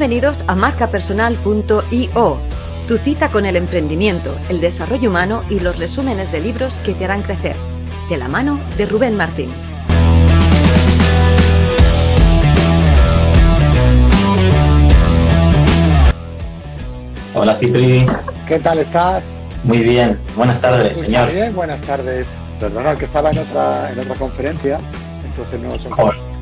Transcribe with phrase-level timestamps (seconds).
[0.00, 2.40] Bienvenidos a marcapersonal.io,
[2.88, 7.04] tu cita con el emprendimiento, el desarrollo humano y los resúmenes de libros que te
[7.04, 7.54] harán crecer.
[8.08, 9.50] De la mano de Rubén Martín.
[17.34, 18.06] Hola Cipri.
[18.48, 19.22] ¿Qué tal estás?
[19.64, 21.30] Muy bien, buenas tardes, señor.
[21.30, 22.26] Bien, buenas tardes.
[22.58, 24.78] Perdona que estaba en otra, en otra conferencia,
[25.26, 25.68] entonces no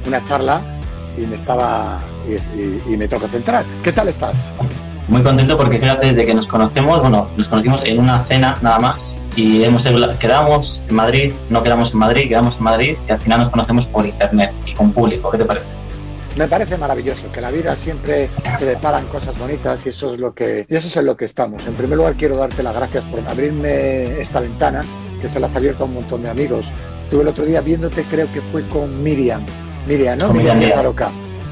[0.07, 0.78] una charla
[1.21, 3.65] y me estaba y, me toca centrar.
[3.83, 4.51] ¿Qué tal estás?
[5.09, 8.79] Muy contento porque fíjate, desde que nos conocemos, bueno, nos conocimos en una cena nada
[8.79, 9.87] más y hemos
[10.19, 13.87] quedamos en Madrid, no quedamos en Madrid, quedamos en Madrid y al final nos conocemos
[13.87, 15.31] por internet y con público.
[15.31, 15.67] ¿Qué te parece?
[16.37, 20.35] Me parece maravilloso que la vida siempre te deparan cosas bonitas y eso es lo
[20.35, 21.67] que y eso es en lo que estamos.
[21.67, 24.83] En primer lugar quiero darte las gracias por abrirme esta ventana
[25.21, 26.67] que se las ha abierto a un montón de amigos.
[27.11, 29.43] Tuve el otro día viéndote, creo que fue con Miriam,
[29.89, 30.33] Miriam, ¿no?
[30.33, 30.95] Miriam, Miriam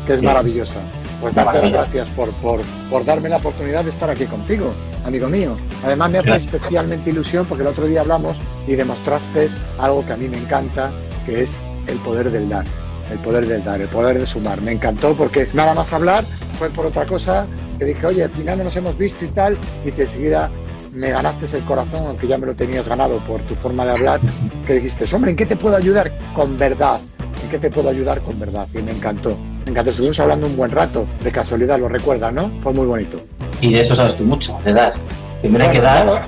[0.07, 0.79] que es maravillosa.
[1.21, 4.73] Pues las gracias por, por, por, darme la oportunidad de estar aquí contigo,
[5.05, 5.57] amigo mío.
[5.83, 8.37] Además me hace especialmente ilusión porque el otro día hablamos
[8.69, 10.91] y demostraste algo que a mí me encanta,
[11.25, 11.57] que es
[11.89, 12.67] el poder del dar
[13.11, 14.61] el poder del dar, el poder de sumar.
[14.63, 16.25] Me encantó porque nada más hablar
[16.59, 17.47] fue por otra cosa
[17.79, 20.51] que dije, oye, al final no nos hemos visto y tal, y de enseguida
[20.93, 24.21] me ganaste el corazón, aunque ya me lo tenías ganado por tu forma de hablar,
[24.67, 26.19] que dijiste, hombre, ¿en qué te puedo ayudar?
[26.35, 27.01] Con verdad.
[27.47, 28.67] ¿En qué te puedo ayudar con verdad?
[28.75, 29.37] Y me encantó.
[29.67, 29.91] Me encantó.
[29.91, 32.51] Estuvimos hablando un buen rato, de casualidad, lo recuerdas, ¿no?
[32.61, 33.21] Fue muy bonito.
[33.61, 34.95] Y de eso sabes tú mucho, de dar.
[35.41, 36.25] Siempre hay que dar.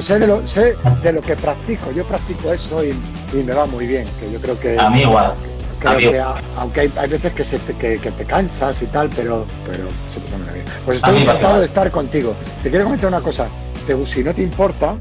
[0.00, 1.92] sé, de lo, sé de lo que practico.
[1.92, 2.94] Yo practico eso y,
[3.38, 4.06] y me va muy bien.
[4.18, 4.78] Que yo creo que.
[4.78, 5.34] A mí igual
[6.56, 9.84] aunque hay, veces que, se te, que, te cansas y tal, pero, pero
[10.14, 10.64] se te pone bien.
[10.86, 12.34] Pues estoy encantado de estar contigo.
[12.62, 13.48] Te quiero comentar una cosa.
[14.06, 14.96] si no te importa,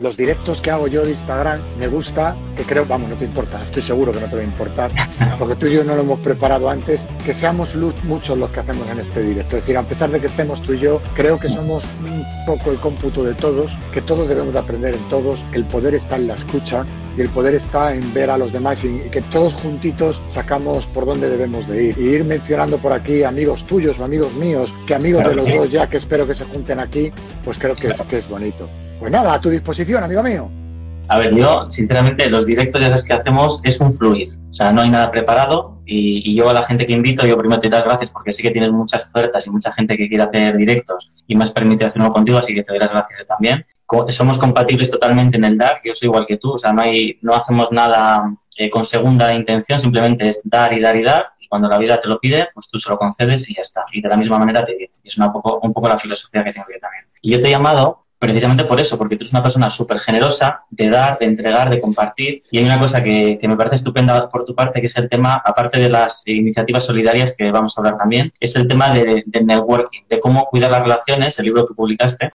[0.00, 3.62] los directos que hago yo de Instagram me gusta, que creo, vamos, no te importa,
[3.62, 4.90] estoy seguro que no te va a importar,
[5.38, 8.88] porque tú y yo no lo hemos preparado antes, que seamos muchos los que hacemos
[8.88, 9.56] en este directo.
[9.56, 12.70] Es decir, a pesar de que estemos tú y yo, creo que somos un poco
[12.70, 16.16] el cómputo de todos, que todos debemos de aprender en todos, que el poder está
[16.16, 16.84] en la escucha
[17.16, 21.04] y el poder está en ver a los demás y, que todos juntitos sacamos por
[21.04, 21.98] dónde debemos de ir.
[21.98, 25.70] Y ir mencionando por aquí amigos tuyos o amigos míos, que amigos de los dos
[25.70, 27.12] ya que espero que se junten aquí,
[27.44, 28.68] pues creo que, es, que es bonito.
[28.98, 30.50] Pues nada, a tu disposición, amigo mío.
[31.08, 34.36] A ver, yo, sinceramente, los directos sabes que hacemos es un fluir.
[34.50, 37.60] O sea, no hay nada preparado y, yo a la gente que invito, yo primero
[37.60, 40.24] te doy las gracias porque sé que tienes muchas ofertas y mucha gente que quiere
[40.24, 43.24] hacer directos y me has permitido hacer uno contigo, así que te doy las gracias
[43.26, 43.64] también.
[44.08, 47.18] Somos compatibles totalmente en el dar, yo soy igual que tú, o sea, no, hay,
[47.22, 51.48] no hacemos nada eh, con segunda intención, simplemente es dar y dar y dar y
[51.48, 53.84] cuando la vida te lo pide, pues tú se lo concedes y ya está.
[53.92, 54.92] Y de la misma manera te viene.
[55.02, 57.06] Es una poco, un poco la filosofía que tengo yo también.
[57.22, 60.64] Y yo te he llamado precisamente por eso, porque tú eres una persona súper generosa
[60.70, 62.42] de dar, de entregar, de compartir.
[62.50, 65.40] Y hay una cosa que, me parece estupenda por tu parte, que es el tema,
[65.44, 70.02] aparte de las iniciativas solidarias que vamos a hablar también, es el tema de, networking,
[70.08, 72.30] de cómo cuidar las relaciones, el libro que publicaste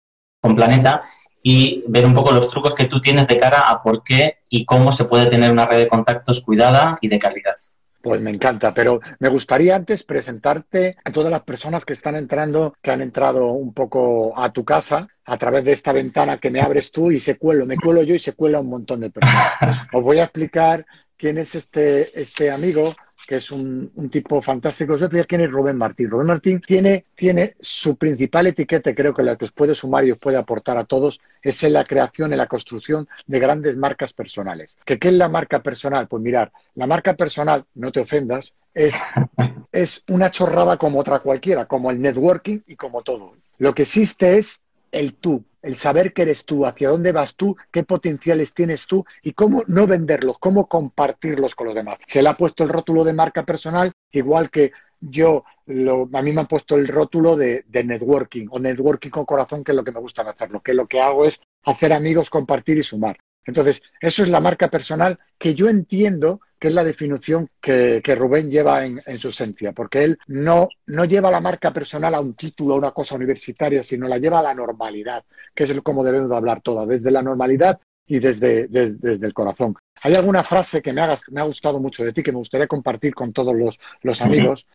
[0.40, 1.00] con Planeta,
[1.42, 4.64] y ver un poco los trucos que tú tienes de cara a por qué y
[4.64, 7.54] cómo se puede tener una red de contactos cuidada y de calidad.
[8.00, 12.74] Pues me encanta, pero me gustaría antes presentarte a todas las personas que están entrando,
[12.80, 16.60] que han entrado un poco a tu casa a través de esta ventana que me
[16.60, 19.52] abres tú y se cuelo, me cuelo yo y se cuela un montón de personas.
[19.92, 20.86] Os voy a explicar
[21.18, 22.94] quién es este, este amigo
[23.26, 24.94] que es un, tipo fantástico.
[24.94, 26.08] Os voy a explicar quién es Rubén Martín.
[26.08, 30.12] Rubén Martín tiene, tiene su principal etiqueta, creo que la que os puede sumar y
[30.12, 34.14] os puede aportar a todos, es en la creación, en la construcción de grandes marcas
[34.14, 34.78] personales.
[34.86, 36.08] ¿Qué, qué es la marca personal?
[36.08, 38.94] Pues mirar, la marca personal, no te ofendas, es,
[39.72, 43.34] es una chorrada como otra cualquiera, como el networking y como todo.
[43.58, 47.56] Lo que existe es el tú, el saber que eres tú, hacia dónde vas tú,
[47.70, 51.98] qué potenciales tienes tú y cómo no venderlos, cómo compartirlos con los demás.
[52.06, 56.40] Se le ha puesto el rótulo de marca personal, igual que yo, a mí me
[56.40, 59.92] han puesto el rótulo de, de, networking o networking con corazón, que es lo que
[59.92, 63.16] me gusta hacerlo, que lo que hago es hacer amigos, compartir y sumar.
[63.48, 68.50] Entonces, eso es la marca personal que yo entiendo que es la definición que, Rubén
[68.50, 72.74] lleva en, su esencia, porque él no, no lleva la marca personal a un título,
[72.74, 75.24] a una cosa universitaria, sino la lleva a la normalidad,
[75.54, 79.76] que es como debemos de hablar toda, desde la normalidad y desde, desde, el corazón.
[80.02, 82.66] Hay alguna frase que me ha, me ha gustado mucho de ti, que me gustaría
[82.66, 84.66] compartir con todos los, los amigos.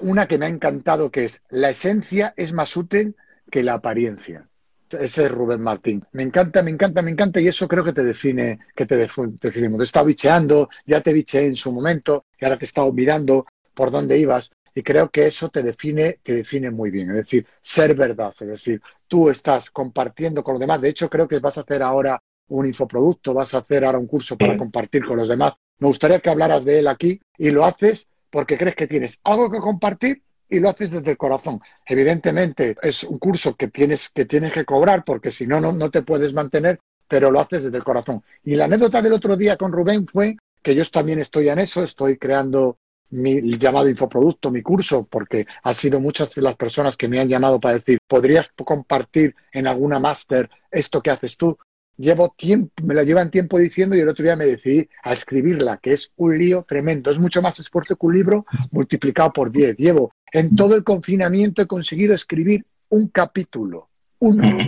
[0.00, 3.14] Una que me ha encantado, que es, la esencia es más útil
[3.50, 4.48] que la apariencia.
[4.90, 6.04] Ese es Rubén Martín.
[6.12, 9.36] Me encanta, me encanta, me encanta y eso creo que te define, que te, define.
[9.38, 12.92] Te he estado bicheando, ya te bicheé en su momento y ahora te he estado
[12.92, 17.10] mirando por dónde ibas y creo que eso te define, te define muy bien.
[17.10, 20.80] Es decir, ser verdad, es decir, tú estás compartiendo con los demás.
[20.80, 24.06] De hecho, creo que vas a hacer ahora un infoproducto, vas a hacer ahora un
[24.06, 25.54] curso para compartir con los demás.
[25.78, 29.50] Me gustaría que hablaras de él aquí y lo haces porque crees que tienes algo
[29.50, 31.60] que compartir y lo haces desde el corazón.
[31.84, 36.02] Evidentemente, es un curso que tienes que, tienes que cobrar porque si no, no te
[36.02, 36.78] puedes mantener,
[37.08, 38.22] pero lo haces desde el corazón.
[38.44, 41.82] Y la anécdota del otro día con Rubén fue que yo también estoy en eso,
[41.82, 42.78] estoy creando
[43.10, 47.28] mi llamado infoproducto, mi curso, porque han sido muchas de las personas que me han
[47.28, 51.56] llamado para decir, ¿podrías compartir en alguna máster esto que haces tú?
[51.98, 55.78] Llevo tiempo, me lo llevan tiempo diciendo y el otro día me decidí a escribirla,
[55.78, 57.10] que es un lío tremendo.
[57.10, 59.76] Es mucho más esfuerzo que un libro multiplicado por 10.
[59.76, 63.88] Llevo en todo el confinamiento he conseguido escribir un capítulo,
[64.18, 64.58] uno.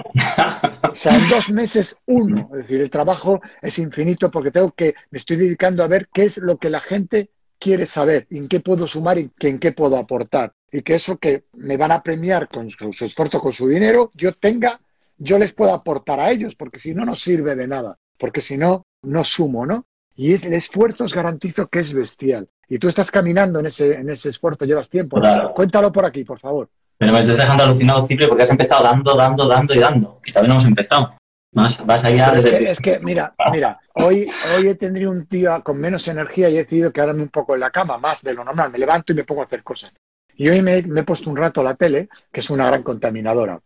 [0.91, 2.49] O sea, en dos meses uno.
[2.53, 6.25] Es decir, el trabajo es infinito porque tengo que, me estoy dedicando a ver qué
[6.25, 9.97] es lo que la gente quiere saber, en qué puedo sumar y en qué puedo
[9.97, 10.55] aportar.
[10.71, 14.33] Y que eso que me van a premiar con su, esfuerzo, con su dinero, yo
[14.33, 14.81] tenga,
[15.19, 18.57] yo les pueda aportar a ellos, porque si no, no sirve de nada, porque si
[18.57, 19.85] no, no sumo, ¿no?
[20.17, 22.49] Y es, el esfuerzo os garantizo que es bestial.
[22.69, 25.21] Y tú estás caminando en ese, en ese esfuerzo, llevas tiempo.
[25.55, 26.69] Cuéntalo por aquí, por favor.
[26.99, 30.21] Pero me estás dejando alucinado, Cipri, porque has empezado dando, dando, dando y dando.
[30.27, 31.15] Y todavía no hemos empezado.
[31.53, 32.51] Más, vas allá desde...
[32.51, 36.51] Es que, es que, mira, mira, hoy, hoy he tenido un día con menos energía
[36.51, 38.71] y he decidido quedarme un poco en la cama, más de lo normal.
[38.71, 39.93] Me levanto y me pongo a hacer cosas.
[40.35, 43.61] Y hoy me, he puesto un rato a la tele, que es una gran contaminadora.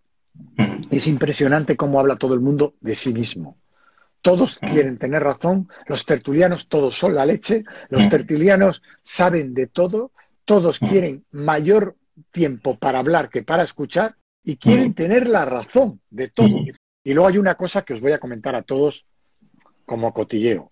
[0.91, 3.57] Es impresionante cómo habla todo el mundo de sí mismo.
[4.21, 10.13] Todos quieren tener razón, los tertulianos todos son la leche, los tertulianos saben de todo,
[10.45, 11.97] todos quieren mayor
[12.31, 16.57] tiempo para hablar que para escuchar y quieren tener la razón de todo.
[17.03, 19.07] Y luego hay una cosa que os voy a comentar a todos
[19.85, 20.71] como cotilleo.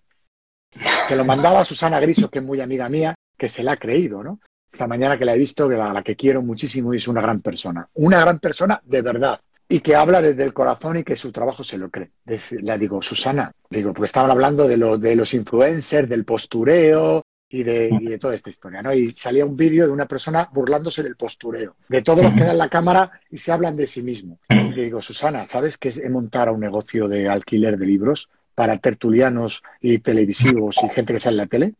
[1.05, 3.77] Se lo mandaba a Susana Griso, que es muy amiga mía, que se la ha
[3.77, 4.39] creído, ¿no?
[4.71, 7.21] Esta mañana que la he visto, que la, la que quiero muchísimo y es una
[7.21, 7.89] gran persona.
[7.95, 9.41] Una gran persona de verdad.
[9.71, 12.11] Y que habla desde el corazón y que su trabajo se lo cree.
[12.25, 18.17] Le digo, Susana, digo, porque estaban hablando de, de los influencers, del postureo, y de,
[18.19, 18.93] toda esta historia, ¿no?
[18.93, 22.57] Y salía un vídeo de una persona burlándose del postureo, de todos los que dan
[22.57, 24.39] la cámara y se hablan de sí mismo.
[24.49, 28.77] Y le digo, Susana, ¿sabes que he montado un negocio de alquiler de libros para
[28.77, 31.73] tertulianos y televisivos y gente que sale en la tele?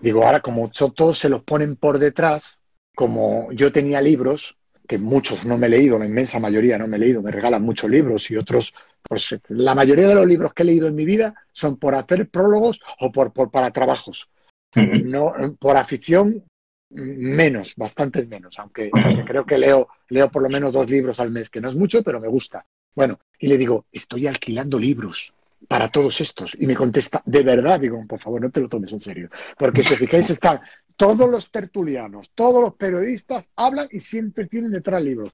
[0.00, 2.60] Digo, ahora como todos se los ponen por detrás,
[2.94, 4.56] como yo tenía libros,
[4.88, 7.62] que muchos no me he leído, la inmensa mayoría no me he leído, me regalan
[7.62, 11.04] muchos libros y otros, pues la mayoría de los libros que he leído en mi
[11.04, 14.28] vida son por hacer prólogos o por para trabajos
[14.76, 16.44] no, por afición,
[16.90, 18.90] menos, bastante menos, aunque,
[19.26, 22.02] creo que leo, leo por lo menos dos libros al mes, que no es mucho,
[22.02, 22.64] pero me gusta.
[22.94, 25.32] Bueno, y le digo, estoy alquilando libros
[25.66, 26.56] para todos estos.
[26.58, 29.28] Y me contesta, de verdad, digo, por favor, no te lo tomes en serio.
[29.58, 30.60] Porque si os fijáis, están
[30.98, 35.32] todos los tertulianos, todos los periodistas hablan y siempre tienen detrás libros.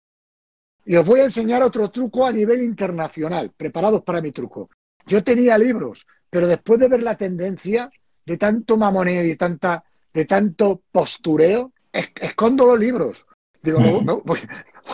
[0.84, 4.68] Y os voy a enseñar otro truco a nivel internacional, preparados para mi truco.
[5.06, 7.90] Yo tenía libros, pero después de ver la tendencia,
[8.26, 9.82] de tanto mamoneo y de, tanta,
[10.12, 13.24] de tanto postureo, escondo los libros.
[13.62, 14.40] Digo, no, voy,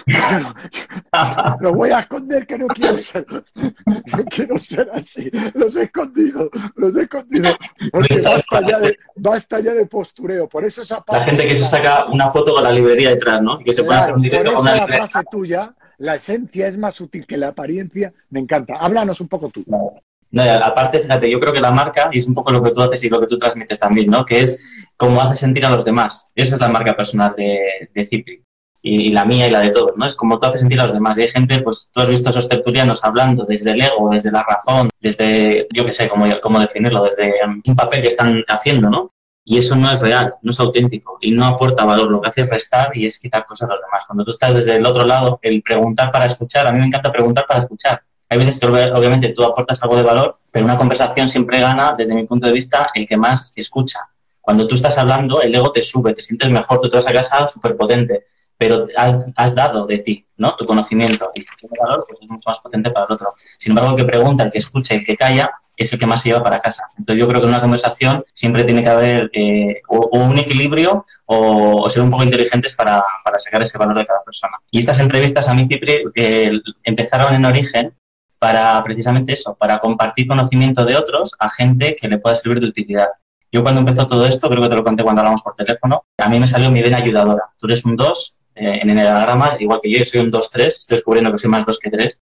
[1.61, 5.31] lo voy a esconder que no quiero ser, no quiero ser así.
[5.55, 7.53] Los he escondido, los he escondido.
[7.93, 10.49] Porque basta ya de, basta ya de postureo.
[10.49, 13.61] Por eso esa La gente que se saca una foto con la librería detrás, ¿no?
[13.61, 17.01] Y que se puede hacer un directo con la frase tuya, la esencia es más
[17.01, 18.77] útil que la apariencia, me encanta.
[18.77, 19.65] Háblanos un poco tú.
[19.67, 22.81] No, aparte, fíjate, yo creo que la marca, y es un poco lo que tú
[22.81, 24.25] haces y lo que tú transmites también, ¿no?
[24.25, 26.33] Que es cómo hace sentir a los demás.
[26.37, 28.45] Esa es la marca personal de, de Cipri.
[28.83, 30.07] Y, la mía y la de todos, ¿no?
[30.07, 31.19] Es como tú haces sentir a los demás.
[31.19, 34.31] Y hay gente, pues tú has visto a esos tertulianos hablando desde el ego, desde
[34.31, 38.89] la razón, desde, yo qué sé, cómo, cómo definirlo, desde un papel que están haciendo,
[38.89, 39.11] ¿no?
[39.45, 42.11] Y eso no es real, no es auténtico y no aporta valor.
[42.11, 44.05] Lo que hace es restar y es quitar cosas a los demás.
[44.07, 47.11] Cuando tú estás desde el otro lado, el preguntar para escuchar, a mí me encanta
[47.11, 51.29] preguntar para escuchar hay veces que obviamente tú aportas algo de valor, pero una conversación
[51.29, 53.99] siempre gana, desde mi punto de vista, el que más escucha.
[54.41, 57.13] Cuando tú estás hablando, el ego te sube, te sientes mejor, tú te vas a
[57.13, 58.27] casa súper potente,
[58.61, 60.55] pero has, dado de ti, ¿no?
[60.55, 61.31] Tu conocimiento.
[61.35, 63.33] Y tu valor pues, es mucho más potente para el otro.
[63.57, 66.21] Sin embargo, el que pregunta, el que escucha, el que calla, es el que más
[66.21, 66.85] se lleva para casa.
[66.99, 71.89] Entonces yo creo que en una conversación siempre tiene que haber eh, un equilibrio o,
[71.89, 73.03] ser un poco inteligentes para,
[73.39, 74.59] sacar ese valor de cada persona.
[74.71, 76.51] Y estas entrevistas a mí, Cipri, eh,
[76.85, 77.95] empezaron en origen
[78.39, 82.67] para precisamente eso, para compartir conocimiento de otros a gente que le pueda servir de
[82.67, 83.09] utilidad.
[83.51, 86.29] Yo cuando empezó todo esto, creo que te lo conté cuando hablamos por teléfono, a
[86.29, 87.45] mí me salió mi vena ayudadora.
[87.59, 90.67] Tú eres un 2 eh, en el diagrama, igual que yo, yo soy un 2-3,
[90.67, 92.23] estoy descubriendo que soy más 2 que 3,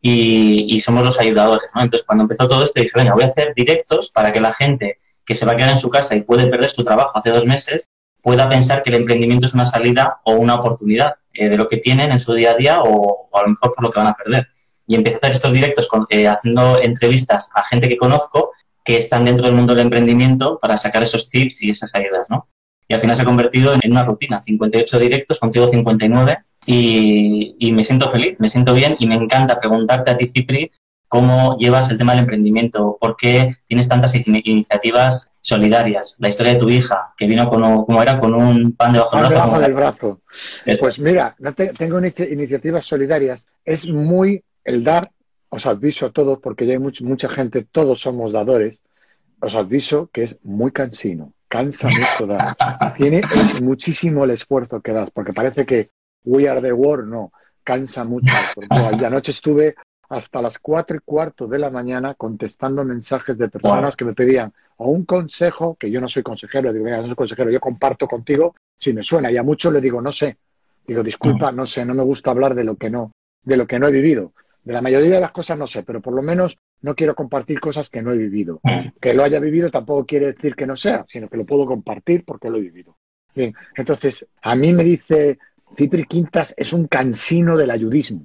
[0.00, 1.70] y, somos los ayudadores.
[1.74, 1.82] ¿no?
[1.82, 4.98] Entonces, cuando empezó todo esto, dije, venga, voy a hacer directos para que la gente
[5.24, 7.46] que se va a quedar en su casa y puede perder su trabajo hace dos
[7.46, 7.88] meses,
[8.22, 11.78] pueda pensar que el emprendimiento es una salida o una oportunidad eh, de lo que
[11.78, 14.08] tienen en su día a día o, o a lo mejor por lo que van
[14.08, 14.48] a perder
[14.86, 18.52] y empecé a hacer estos directos eh, haciendo entrevistas a gente que conozco
[18.84, 22.48] que están dentro del mundo del emprendimiento para sacar esos tips y esas ayudas, ¿no?
[22.88, 27.72] Y al final se ha convertido en una rutina, 58 directos, contigo 59 y, y
[27.72, 30.70] me siento feliz, me siento bien y me encanta preguntarte a ti, Cipri,
[31.14, 36.16] cómo llevas el tema del emprendimiento, por qué tienes tantas iniciativas solidarias.
[36.18, 39.28] La historia de tu hija, que vino con, como era, con un pan debajo, del
[39.28, 39.60] brazo.
[39.60, 40.20] del brazo.
[40.80, 43.46] Pues mira, no tengo iniciativas solidarias.
[43.64, 45.12] Es muy el dar,
[45.50, 48.80] os aviso a todos, porque ya hay mucha gente, todos somos dadores,
[49.38, 52.56] os aviso que es muy cansino, cansa mucho dar.
[52.94, 55.90] Tiene, es muchísimo el esfuerzo que das, porque parece que
[56.24, 57.32] We Are the World, no,
[57.62, 58.34] cansa mucho.
[58.98, 59.76] Y anoche estuve
[60.08, 64.52] hasta las cuatro y cuarto de la mañana contestando mensajes de personas que me pedían
[64.78, 68.08] o un consejo, que yo no soy consejero, digo, mira, no soy consejero, yo comparto
[68.08, 70.36] contigo si me suena, y a muchos le digo, no sé,
[70.84, 73.12] digo, disculpa, no sé, no me gusta hablar de lo que no,
[73.44, 74.32] de lo que no he vivido.
[74.64, 77.60] De la mayoría de las cosas no sé, pero por lo menos no quiero compartir
[77.60, 78.60] cosas que no he vivido.
[79.00, 82.24] Que lo haya vivido tampoco quiere decir que no sea, sino que lo puedo compartir
[82.24, 82.96] porque lo he vivido.
[83.34, 85.38] Bien, entonces, a mí me dice
[85.76, 88.22] Cipri Quintas es un cansino del ayudismo.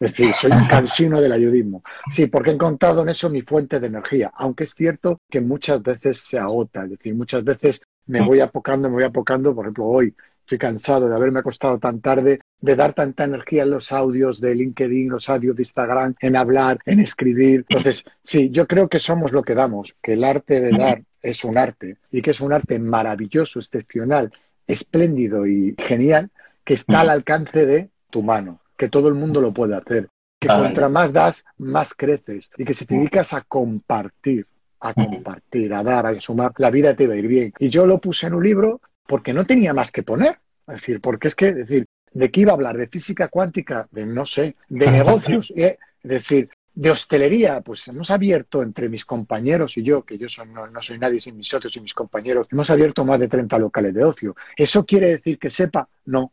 [0.00, 1.82] Es decir, soy un cansino del ayudismo.
[2.10, 5.82] Sí, porque he encontrado en eso mi fuente de energía, aunque es cierto que muchas
[5.82, 9.86] veces se agota, es decir, muchas veces me voy apocando, me voy apocando, por ejemplo,
[9.86, 10.14] hoy
[10.48, 14.54] estoy cansado de haberme acostado tan tarde, de dar tanta energía en los audios de
[14.54, 17.66] LinkedIn, los audios de Instagram, en hablar, en escribir.
[17.68, 21.44] Entonces, sí, yo creo que somos lo que damos, que el arte de dar es
[21.44, 24.32] un arte y que es un arte maravilloso, excepcional,
[24.66, 26.30] espléndido y genial,
[26.64, 30.08] que está al alcance de tu mano que todo el mundo lo puede hacer.
[30.40, 32.48] Que contra más das, más creces.
[32.56, 34.46] Y que si te dedicas a compartir,
[34.80, 37.52] a compartir, a dar, a sumar, la vida te va a ir bien.
[37.58, 40.38] Y yo lo puse en un libro porque no tenía más que poner.
[40.68, 42.76] Es decir, porque es que, decir, ¿de qué iba a hablar?
[42.76, 43.88] ¿De física cuántica?
[43.90, 45.50] De no sé, de negocios.
[45.56, 45.78] ¿eh?
[46.02, 50.66] Es decir, de hostelería, pues hemos abierto entre mis compañeros y yo, que yo no,
[50.68, 53.94] no, soy nadie sin mis socios y mis compañeros, hemos abierto más de 30 locales
[53.94, 54.36] de ocio.
[54.54, 55.88] ¿Eso quiere decir que sepa?
[56.04, 56.30] No.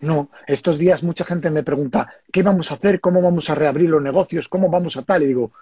[0.00, 3.00] No, estos días mucha gente me pregunta, ¿qué vamos a hacer?
[3.00, 4.46] ¿Cómo vamos a reabrir los negocios?
[4.48, 5.22] ¿Cómo vamos a tal?
[5.22, 5.52] Y digo,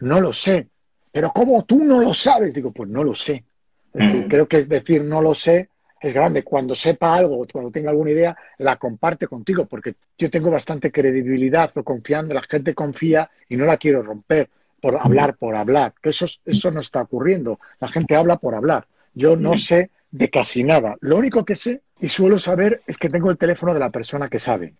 [0.00, 0.68] no lo sé.
[1.12, 2.52] Pero ¿cómo tú no lo sabes?
[2.52, 3.44] Digo, pues no lo sé.
[3.94, 4.28] Es decir, mm.
[4.28, 5.68] creo que decir no lo sé
[6.00, 6.42] es grande.
[6.42, 11.70] Cuando sepa algo, cuando tenga alguna idea, la comparte contigo, porque yo tengo bastante credibilidad
[11.76, 14.48] o confianza, la gente confía y no la quiero romper
[14.80, 15.94] por hablar, por hablar.
[16.02, 17.60] Que eso, eso no está ocurriendo.
[17.80, 18.86] La gente habla por hablar.
[19.14, 19.58] Yo no mm.
[19.58, 20.96] sé de casi nada.
[21.00, 24.28] Lo único que sé y suelo saber es que tengo el teléfono de la persona
[24.28, 24.74] que sabe.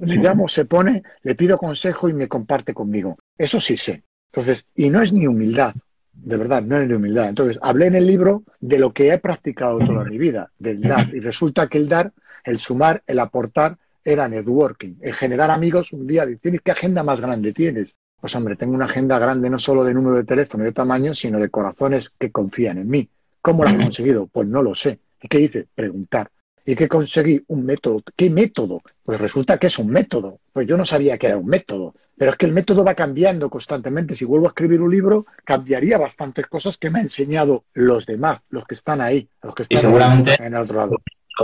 [0.00, 3.16] Le llamo, se pone, le pido consejo y me comparte conmigo.
[3.38, 4.02] Eso sí sé.
[4.26, 5.74] Entonces, y no es ni humildad,
[6.22, 7.28] de verdad, no es ni humildad.
[7.28, 11.14] Entonces, hablé en el libro de lo que he practicado toda mi vida, del dar.
[11.14, 12.12] Y resulta que el dar,
[12.44, 14.94] el sumar, el aportar, era networking.
[15.00, 17.94] El generar amigos, un día, ¿tienes qué agenda más grande tienes?
[18.20, 21.14] Pues hombre, tengo una agenda grande no solo de número de teléfono y de tamaño,
[21.14, 23.08] sino de corazones que confían en mí.
[23.42, 24.26] ¿Cómo lo he conseguido?
[24.26, 24.98] Pues no lo sé.
[25.20, 25.66] ¿Y qué dice?
[25.74, 26.30] Preguntar.
[26.66, 27.42] ¿Y qué conseguí?
[27.46, 28.02] Un método.
[28.16, 28.82] ¿Qué método?
[29.04, 30.40] Pues resulta que es un método.
[30.52, 31.94] Pues yo no sabía que era un método.
[32.18, 34.16] Pero es que el método va cambiando constantemente.
[34.16, 38.40] Si vuelvo a escribir un libro, cambiaría bastantes cosas que me han enseñado los demás,
[38.50, 40.96] los que están ahí, los que están y seguramente en el otro lado.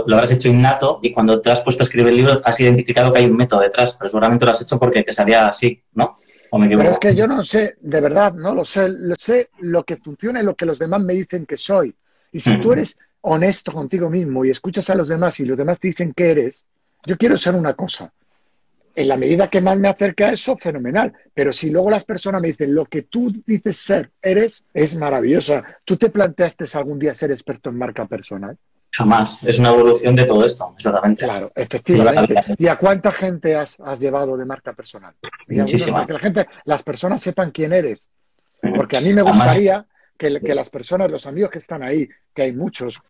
[0.07, 3.13] Lo habrás hecho innato y cuando te has puesto a escribir el libro has identificado
[3.13, 6.17] que hay un método detrás, pero seguramente lo has hecho porque te salía así, ¿no?
[6.51, 8.91] Pero es que yo no sé, de verdad, no lo sé.
[9.17, 11.95] Sé lo que funciona y lo que los demás me dicen que soy.
[12.31, 15.79] Y si tú eres honesto contigo mismo y escuchas a los demás y los demás
[15.79, 16.65] te dicen que eres,
[17.05, 18.11] yo quiero ser una cosa.
[18.95, 21.11] En la medida que más me acerca a eso, fenomenal.
[21.33, 25.63] Pero si luego las personas me dicen lo que tú dices ser, eres, es maravillosa.
[25.83, 28.55] ¿Tú te planteaste algún día ser experto en marca personal?
[28.91, 29.43] Jamás.
[29.43, 31.25] Es una evolución de todo esto, exactamente.
[31.25, 32.35] Claro, efectivamente.
[32.59, 35.15] ¿Y a cuánta gente has, llevado de marca personal?
[35.47, 36.05] Muchísima.
[36.05, 38.07] Que la gente, las personas sepan quién eres.
[38.75, 39.87] Porque a mí me gustaría
[40.17, 43.01] que, las personas, los amigos que están ahí, que hay muchos,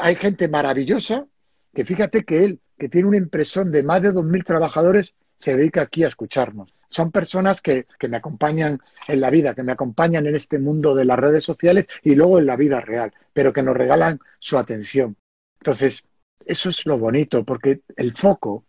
[0.00, 1.26] hay gente maravillosa
[1.74, 5.82] que fíjate que él, que tiene una impresión de más de 2.000 trabajadores, se dedica
[5.82, 6.72] aquí a escucharnos.
[6.88, 10.94] Son personas que, que, me acompañan en la vida, que me acompañan en este mundo
[10.94, 14.58] de las redes sociales y luego en la vida real, pero que nos regalan su
[14.58, 15.16] atención.
[15.58, 16.04] Entonces,
[16.44, 18.64] eso es lo bonito, porque el foco,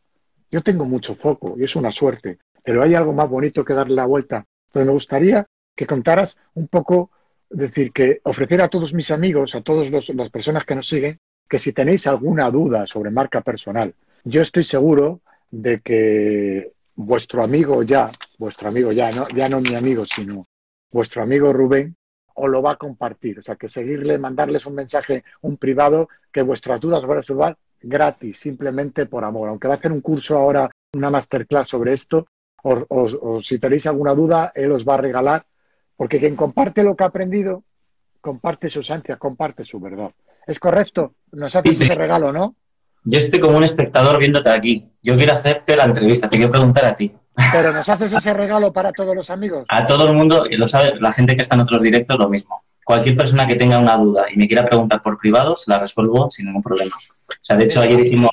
[0.49, 3.95] yo tengo mucho foco y es una suerte, pero hay algo más bonito que darle
[3.95, 4.45] la vuelta.
[4.67, 7.11] Entonces, me gustaría que contaras un poco
[7.53, 11.59] decir que ofrecer a todos mis amigos, a todas las personas que nos siguen, que
[11.59, 13.93] si tenéis alguna duda sobre marca personal,
[14.23, 19.75] yo estoy seguro de que vuestro amigo ya, vuestro amigo ya, no, ya no mi
[19.75, 20.47] amigo, sino
[20.91, 21.95] vuestro amigo Rubén,
[22.35, 23.39] os lo va a compartir.
[23.39, 27.55] O sea, que seguirle, mandarles un mensaje, un privado, que vuestras dudas van a resolver
[27.81, 29.49] gratis, simplemente por amor.
[29.49, 32.25] Aunque va a hacer un curso ahora, una masterclass sobre esto,
[32.63, 35.45] o si tenéis alguna duda, él os va a regalar
[36.03, 37.63] porque quien comparte lo que ha aprendido,
[38.19, 40.11] comparte sus ansias, comparte su verdad.
[40.45, 41.13] ¿Es correcto?
[41.31, 42.55] Nos haces ese regalo, ¿no?
[43.05, 44.91] Yo estoy como un espectador viéndote aquí.
[45.01, 47.15] Yo quiero hacerte la entrevista, te quiero preguntar a ti.
[47.53, 49.63] Pero nos haces ese regalo para todos los amigos.
[49.69, 52.27] A todo el mundo, y lo sabe la gente que está en otros directos, lo
[52.27, 52.61] mismo.
[52.83, 56.29] Cualquier persona que tenga una duda y me quiera preguntar por privado, se la resuelvo
[56.29, 56.97] sin ningún problema.
[56.97, 58.31] O sea, de hecho, ayer hicimos,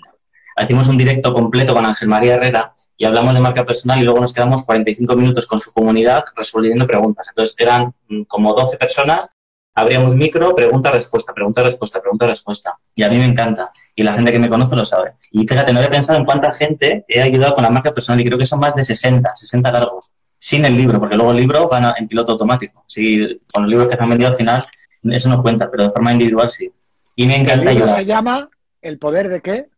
[0.60, 4.20] hicimos un directo completo con Ángel María Herrera y hablamos de marca personal y luego
[4.20, 7.28] nos quedamos 45 minutos con su comunidad resolviendo preguntas.
[7.28, 9.30] Entonces, eran mm, como 12 personas
[9.74, 12.78] abríamos micro, pregunta, respuesta, pregunta, respuesta, pregunta, respuesta.
[12.94, 13.72] Y a mí me encanta.
[13.94, 15.14] Y la gente que me conoce lo sabe.
[15.30, 18.24] Y fíjate, no había pensado en cuánta gente he ayudado con la marca personal y
[18.26, 20.10] creo que son más de 60, 60 largos.
[20.36, 22.84] Sin el libro, porque luego el libro va en piloto automático.
[22.86, 24.66] Si con los libros que se han vendido al final,
[25.04, 26.70] eso no cuenta, pero de forma individual sí.
[27.16, 27.96] Y me encanta ¿El libro ayudar.
[27.96, 28.50] se llama
[28.82, 29.70] El poder de qué?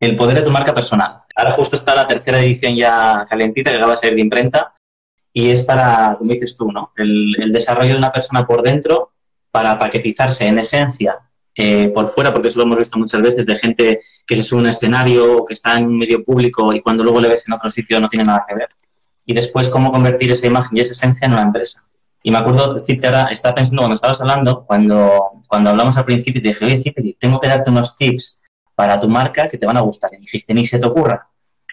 [0.00, 1.22] El poder de tu marca personal.
[1.38, 4.74] Ahora justo está la tercera edición ya calentita que acaba de salir de imprenta
[5.32, 6.90] y es para, como dices tú, ¿no?
[6.96, 9.12] El, desarrollo de una persona por dentro
[9.52, 11.16] para paquetizarse en esencia
[11.54, 14.58] eh, por fuera, porque eso lo hemos visto muchas veces de gente que se sube
[14.58, 17.70] a un escenario, que está en medio público y cuando luego le ves en otro
[17.70, 18.70] sitio no tiene nada que ver.
[19.24, 21.88] Y después cómo convertir esa imagen y esa esencia en una empresa.
[22.20, 26.42] Y me acuerdo decirte ahora, estaba pensando cuando estabas hablando, cuando, cuando hablamos al principio,
[26.42, 28.42] te dije, oye, Cipri, tengo que darte unos tips
[28.78, 30.14] para tu marca que te van a gustar.
[30.14, 31.28] Y dijiste, ni se te ocurra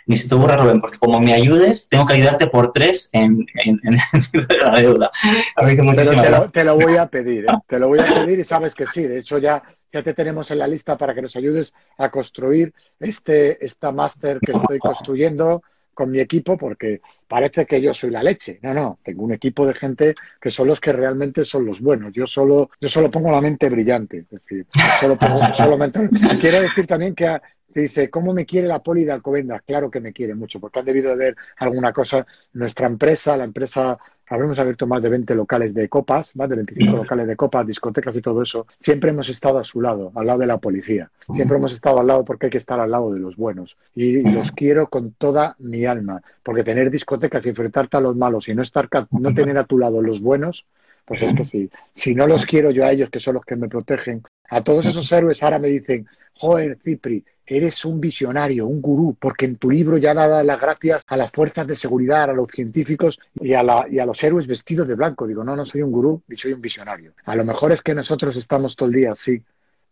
[0.07, 3.45] ni se te ocurra, Rubén, porque como me ayudes, tengo que ayudarte por tres en,
[3.55, 3.97] en, en
[4.63, 5.11] la deuda.
[5.55, 7.53] Pero te lo, te lo, voy a pedir, ¿eh?
[7.67, 9.03] te lo voy a pedir y sabes que sí.
[9.07, 12.73] De hecho, ya, ya te tenemos en la lista para que nos ayudes a construir
[12.99, 15.63] este, esta máster que estoy construyendo
[15.95, 18.59] con mi equipo porque parece que yo soy la leche.
[18.61, 22.13] No, no, tengo un equipo de gente que son los que realmente son los buenos.
[22.13, 24.19] Yo solo, yo solo pongo la mente brillante.
[24.19, 24.67] Es decir,
[24.99, 26.07] solo pongo, solamente...
[26.39, 27.39] Quiero decir también que
[27.81, 29.61] dice, ¿cómo me quiere la poli de Alcobendas?
[29.63, 32.25] Claro que me quiere mucho, porque han debido de ver alguna cosa.
[32.53, 36.97] Nuestra empresa, la empresa, habremos abierto más de 20 locales de copas, más de 25
[36.97, 38.65] locales de copas, discotecas y todo eso.
[38.79, 41.11] Siempre hemos estado a su lado, al lado de la policía.
[41.33, 43.77] Siempre hemos estado al lado porque hay que estar al lado de los buenos.
[43.93, 48.15] Y, y los quiero con toda mi alma, porque tener discotecas y enfrentarte a los
[48.15, 50.65] malos y no, estar, no tener a tu lado los buenos,
[51.05, 51.69] pues es que sí.
[51.93, 54.85] Si no los quiero yo a ellos, que son los que me protegen, a todos
[54.87, 59.69] esos héroes ahora me dicen, joder, Cipri, eres un visionario, un gurú, porque en tu
[59.69, 63.63] libro ya da las gracias a las fuerzas de seguridad, a los científicos y a,
[63.63, 65.27] la, y a los héroes vestidos de blanco.
[65.27, 67.13] Digo, no, no soy un gurú ni soy un visionario.
[67.25, 69.43] A lo mejor es que nosotros estamos todo el día así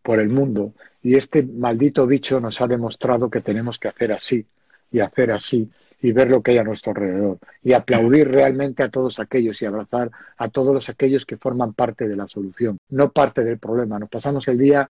[0.01, 4.45] por el mundo y este maldito bicho nos ha demostrado que tenemos que hacer así
[4.91, 5.69] y hacer así
[6.01, 9.65] y ver lo que hay a nuestro alrededor y aplaudir realmente a todos aquellos y
[9.65, 13.97] abrazar a todos los aquellos que forman parte de la solución, no parte del problema.
[13.97, 14.89] Nos pasamos el día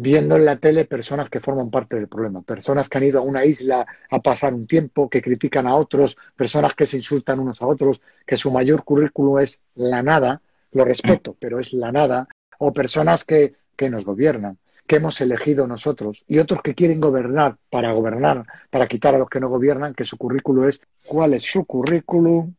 [0.00, 3.22] viendo en la tele personas que forman parte del problema, personas que han ido a
[3.22, 7.60] una isla a pasar un tiempo, que critican a otros, personas que se insultan unos
[7.60, 10.40] a otros, que su mayor currículo es la nada,
[10.72, 15.68] lo respeto, pero es la nada, o personas que, que nos gobiernan que hemos elegido
[15.68, 19.94] nosotros y otros que quieren gobernar para gobernar, para quitar a los que no gobiernan,
[19.94, 22.54] que su currículo es cuál es su currículum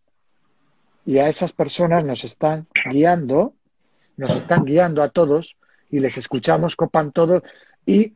[1.06, 3.54] y a esas personas nos están guiando,
[4.16, 5.58] nos están guiando a todos
[5.92, 7.44] y les escuchamos, copan todos
[7.86, 8.14] y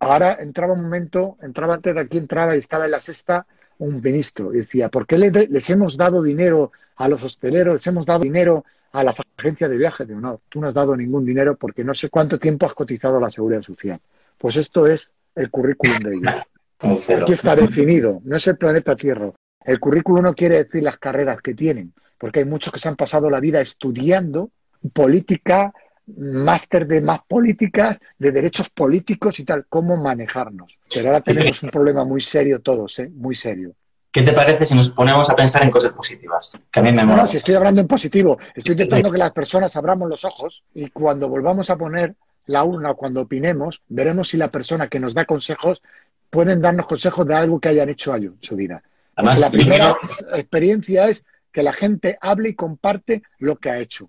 [0.00, 3.46] ahora entraba un momento, entraba antes de aquí, entraba y estaba en la sexta
[3.78, 8.04] un ministro y decía, ¿por qué les hemos dado dinero a los hosteleros, les hemos
[8.04, 10.06] dado dinero a las agencias de viajes.
[10.06, 13.16] Digo, no, tú no has dado ningún dinero porque no sé cuánto tiempo has cotizado
[13.16, 14.00] a la seguridad social.
[14.36, 16.32] Pues esto es el currículum de ellos.
[17.22, 19.32] Aquí está definido, no es el planeta Tierra.
[19.64, 22.96] El currículum no quiere decir las carreras que tienen, porque hay muchos que se han
[22.96, 24.50] pasado la vida estudiando
[24.92, 25.72] política,
[26.16, 30.78] máster de más políticas, de derechos políticos y tal, cómo manejarnos.
[30.92, 33.10] Pero ahora tenemos un problema muy serio todos, ¿eh?
[33.14, 33.74] muy serio.
[34.10, 36.58] ¿Qué te parece si nos ponemos a pensar en cosas positivas?
[36.70, 37.22] Que a mí me mola.
[37.22, 40.88] No, si estoy hablando en positivo, estoy intentando que las personas abramos los ojos y
[40.90, 42.14] cuando volvamos a poner
[42.46, 45.82] la urna o cuando opinemos, veremos si la persona que nos da consejos
[46.30, 48.82] pueden darnos consejos de algo que hayan hecho ellos en su vida.
[49.14, 50.36] Además, la primera primero...
[50.36, 54.08] experiencia es que la gente hable y comparte lo que ha hecho,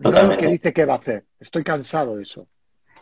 [0.00, 0.36] Totalmente.
[0.36, 1.24] no lo que dice que va a hacer.
[1.38, 2.46] Estoy cansado de eso.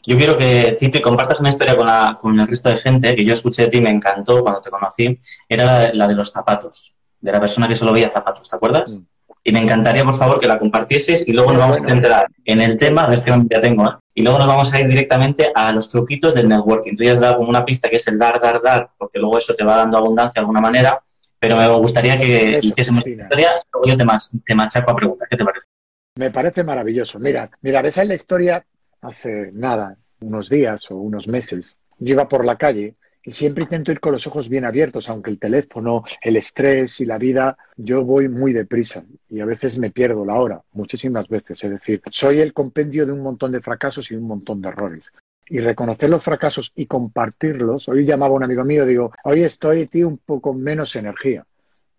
[0.07, 3.25] Yo quiero que, Cipri, compartas una historia con, la, con, el resto de gente que
[3.25, 5.19] yo escuché de ti y me encantó cuando te conocí.
[5.49, 8.99] Era la, la, de los zapatos, de la persona que solo veía zapatos, ¿te acuerdas?
[8.99, 9.05] Mm.
[9.43, 11.93] Y me encantaría, por favor, que la compartieses y luego nos vamos bueno.
[11.93, 13.93] a centrar en el tema, ves que ya tengo, ¿eh?
[14.13, 16.97] Y luego nos vamos a ir directamente a los truquitos del networking.
[16.97, 19.39] Tú ya has dado como una pista que es el dar, dar, dar, porque luego
[19.39, 21.01] eso te va dando abundancia de alguna manera,
[21.39, 24.97] pero me gustaría que hiciésemos una historia y luego yo te, más, te machaco a
[24.97, 25.29] preguntas.
[25.31, 25.69] ¿Qué te parece?
[26.17, 27.19] Me parece maravilloso.
[27.19, 28.67] Mira, mira, esa es la historia
[29.03, 33.93] hace nada, unos días o unos meses, yo iba por la calle y siempre intento
[33.93, 38.05] ir con los ojos bien abiertos, aunque el teléfono, el estrés y la vida, yo
[38.05, 41.63] voy muy deprisa y a veces me pierdo la hora, muchísimas veces.
[41.63, 45.11] Es decir, soy el compendio de un montón de fracasos y un montón de errores.
[45.49, 47.89] Y reconocer los fracasos y compartirlos.
[47.89, 51.45] Hoy llamaba a un amigo mío, digo, hoy estoy, tío, un poco menos energía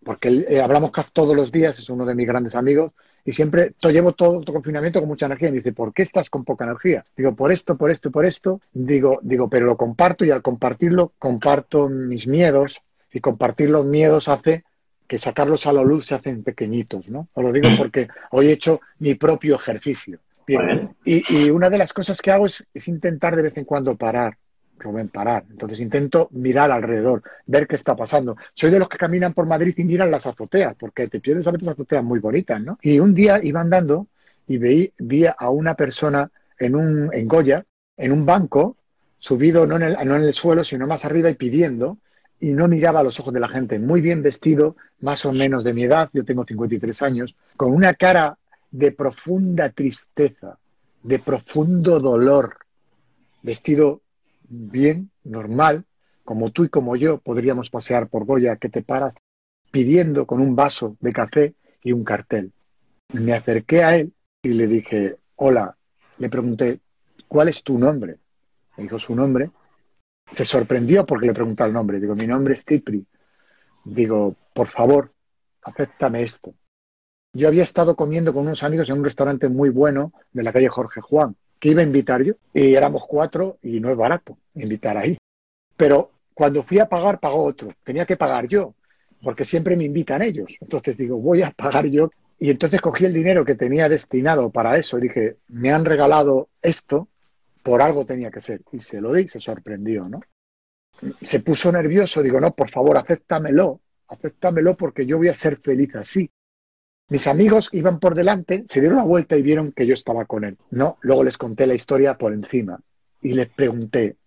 [0.07, 2.93] porque eh, hablamos casi todos los días, es uno de mis grandes amigos,
[3.27, 5.49] y siempre to, llevo todo el confinamiento con mucha energía.
[5.49, 7.03] Y me dice, ¿por qué estás con poca energía?
[7.15, 8.61] Digo, por esto, por esto y por esto.
[8.71, 14.29] Digo, digo, pero lo comparto y al compartirlo, comparto mis miedos, y compartir los miedos
[14.29, 14.63] hace
[15.07, 17.27] que sacarlos a la luz se hacen pequeñitos, ¿no?
[17.33, 17.77] Os lo digo mm.
[17.77, 20.19] porque hoy he hecho mi propio ejercicio.
[21.03, 24.37] Y, una de las cosas que hago es intentar de vez en cuando parar
[24.79, 25.45] Rubén, parar.
[25.49, 28.37] Entonces intento mirar alrededor, ver qué está pasando.
[28.53, 31.51] Soy de los que caminan por Madrid y miran las azoteas, porque te pierdes a
[31.51, 32.77] veces azoteas muy bonitas, ¿no?
[32.81, 34.07] Y un día iba andando
[34.47, 37.65] y vi, a una persona en, un, en Goya,
[37.97, 38.77] en un banco,
[39.19, 41.97] subido no en, el, no en el suelo, sino más arriba y pidiendo,
[42.39, 45.63] y no miraba a los ojos de la gente, muy bien vestido, más o menos
[45.63, 48.37] de mi edad, yo tengo 53 años, con una cara
[48.71, 50.57] de profunda tristeza,
[51.03, 52.57] de profundo dolor,
[53.41, 54.01] vestido
[54.49, 55.85] bien, normal,
[56.23, 59.15] como tú y como yo podríamos pasear por Goya, que te paras
[59.71, 62.51] pidiendo con un vaso de café y un cartel.
[63.13, 65.77] Me acerqué a él y le dije, hola,
[66.17, 66.79] le pregunté,
[67.27, 68.17] ¿cuál es tu nombre?
[68.75, 69.51] Me dijo su nombre.
[70.31, 71.99] Se sorprendió porque le pregunté el nombre.
[71.99, 73.05] Digo, mi nombre es Tipri.
[73.85, 75.13] Digo, por favor,
[75.61, 76.53] acéptame esto.
[77.33, 80.67] Yo había estado comiendo con unos amigos en un restaurante muy bueno de la calle
[80.67, 84.97] Jorge Juan que iba a invitar yo y éramos cuatro y no es barato invitar
[84.97, 85.17] ahí.
[85.75, 87.73] Pero cuando fui a pagar, pagó otro.
[87.83, 88.75] Tenía que pagar yo,
[89.23, 90.57] porque siempre me invitan ellos.
[90.61, 92.11] Entonces digo, voy a pagar yo.
[92.39, 97.07] Y entonces cogí el dinero que tenía destinado para eso dije, me han regalado esto,
[97.63, 98.61] por algo tenía que ser.
[98.71, 100.21] Y se lo di, se sorprendió, ¿no?
[101.23, 105.95] Se puso nervioso, digo, no, por favor, acéptamelo, acéptamelo porque yo voy a ser feliz
[105.95, 106.29] así.
[107.09, 110.43] Mis amigos iban por delante, se dieron la vuelta y vieron que yo estaba con
[110.43, 110.57] él.
[110.71, 112.79] No, luego les conté la historia por encima
[113.21, 114.17] y les pregunté,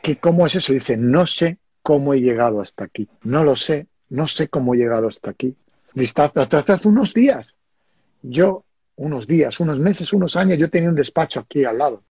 [0.00, 0.72] ¿qué, ¿cómo es eso?
[0.72, 3.08] Y dice, no sé cómo he llegado hasta aquí.
[3.22, 5.56] No lo sé, no sé cómo he llegado hasta aquí.
[5.94, 7.56] Hasta, hace unos días.
[8.22, 8.64] Yo,
[8.96, 12.02] unos días, unos meses, unos años, yo tenía un despacho aquí al lado.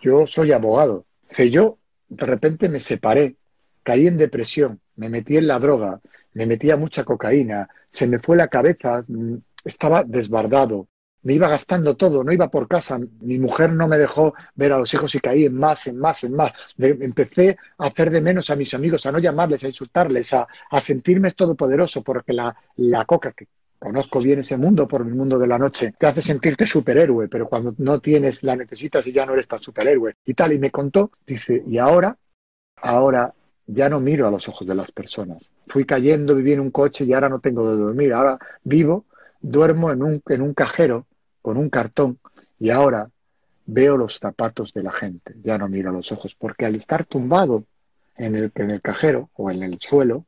[0.00, 1.04] Yo soy abogado.
[1.28, 1.78] Que yo
[2.08, 3.36] de repente me separé,
[3.84, 6.00] caí en depresión, me metí en la droga,
[6.34, 10.88] me metía mucha cocaína, se me fue la cabeza, mm, estaba desbardado,
[11.22, 14.78] me iba gastando todo, no iba por casa, mi mujer no me dejó ver a
[14.78, 16.52] los hijos y caí en más, en más, en más.
[16.78, 20.46] empecé a hacer de menos a mis amigos, a no llamarles, a insultarles, a,
[20.80, 25.46] sentirme todopoderoso, porque la, la coca, que conozco bien ese mundo por el mundo de
[25.46, 29.34] la noche, te hace sentirte superhéroe, pero cuando no tienes, la necesitas y ya no
[29.34, 30.52] eres tan superhéroe y tal.
[30.52, 32.16] Y me contó, dice, y ahora,
[32.76, 33.34] ahora
[33.66, 35.48] ya no miro a los ojos de las personas.
[35.66, 38.12] Fui cayendo, viví en un coche y ahora no tengo de dormir.
[38.12, 39.04] Ahora vivo
[39.40, 41.06] duermo en un, en un cajero
[41.42, 42.18] con un cartón
[42.58, 43.10] y ahora
[43.66, 47.64] veo los zapatos de la gente, ya no miro los ojos, porque al estar tumbado
[48.16, 50.26] en el, en el cajero o en el suelo,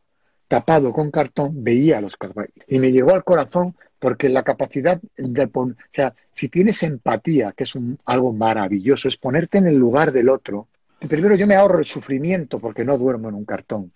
[0.49, 2.53] tapado con cartón, veía los zapatos.
[2.69, 7.53] Y me llegó al corazón porque la capacidad de poner, o sea, si tienes empatía,
[7.57, 10.69] que es un, algo maravilloso, es ponerte en el lugar del otro.
[10.99, 13.93] Primero yo me ahorro el sufrimiento porque no duermo en un cartón.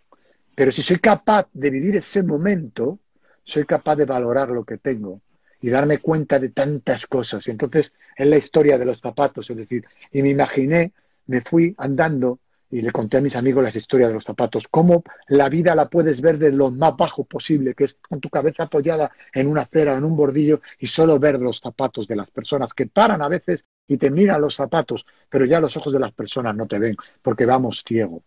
[0.55, 2.99] Pero si soy capaz de vivir ese momento,
[3.47, 5.21] soy capaz de valorar lo que tengo
[5.63, 7.47] y darme cuenta de tantas cosas.
[7.47, 10.93] Y entonces es la historia de los zapatos, es decir, y me imaginé,
[11.27, 15.05] me fui andando y le conté a mis amigos las historias de los zapatos, cómo
[15.29, 18.65] la vida la puedes ver de lo más bajo posible, que es con tu cabeza
[18.65, 22.75] apoyada en una acera, en un bordillo, y solo ver los zapatos de las personas
[22.75, 26.13] que paran a veces y te miran los zapatos, pero ya los ojos de las
[26.13, 28.23] personas no te ven, porque vamos ciego.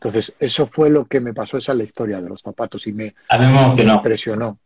[0.00, 2.92] Entonces, eso fue lo que me pasó, esa es la historia de los zapatos y
[2.92, 3.14] me,
[3.76, 4.58] impresionó.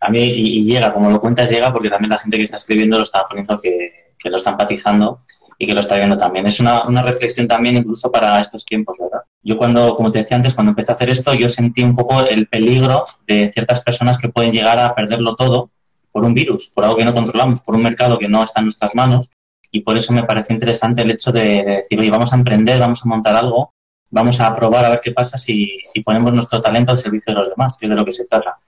[0.00, 2.96] A mí, y, llega, como lo cuentas, llega porque también la gente que está escribiendo
[2.96, 5.20] lo está poniendo que, lo está empatizando
[5.58, 6.46] y que lo está viendo también.
[6.46, 9.20] Es una, una, reflexión también incluso para estos tiempos, ¿verdad?
[9.42, 12.22] Yo cuando, como te decía antes, cuando empecé a hacer esto, yo sentí un poco
[12.22, 15.72] el peligro de ciertas personas que pueden llegar a perderlo todo
[16.10, 18.66] por un virus, por algo que no controlamos, por un mercado que no está en
[18.66, 19.30] nuestras manos.
[19.70, 22.80] Y por eso me parece interesante el hecho de, de decir, oye, vamos a emprender,
[22.80, 23.74] vamos a montar algo
[24.10, 27.38] vamos a probar a ver qué pasa si, si ponemos nuestro talento al servicio de
[27.38, 28.58] los demás, que es de lo que se trata.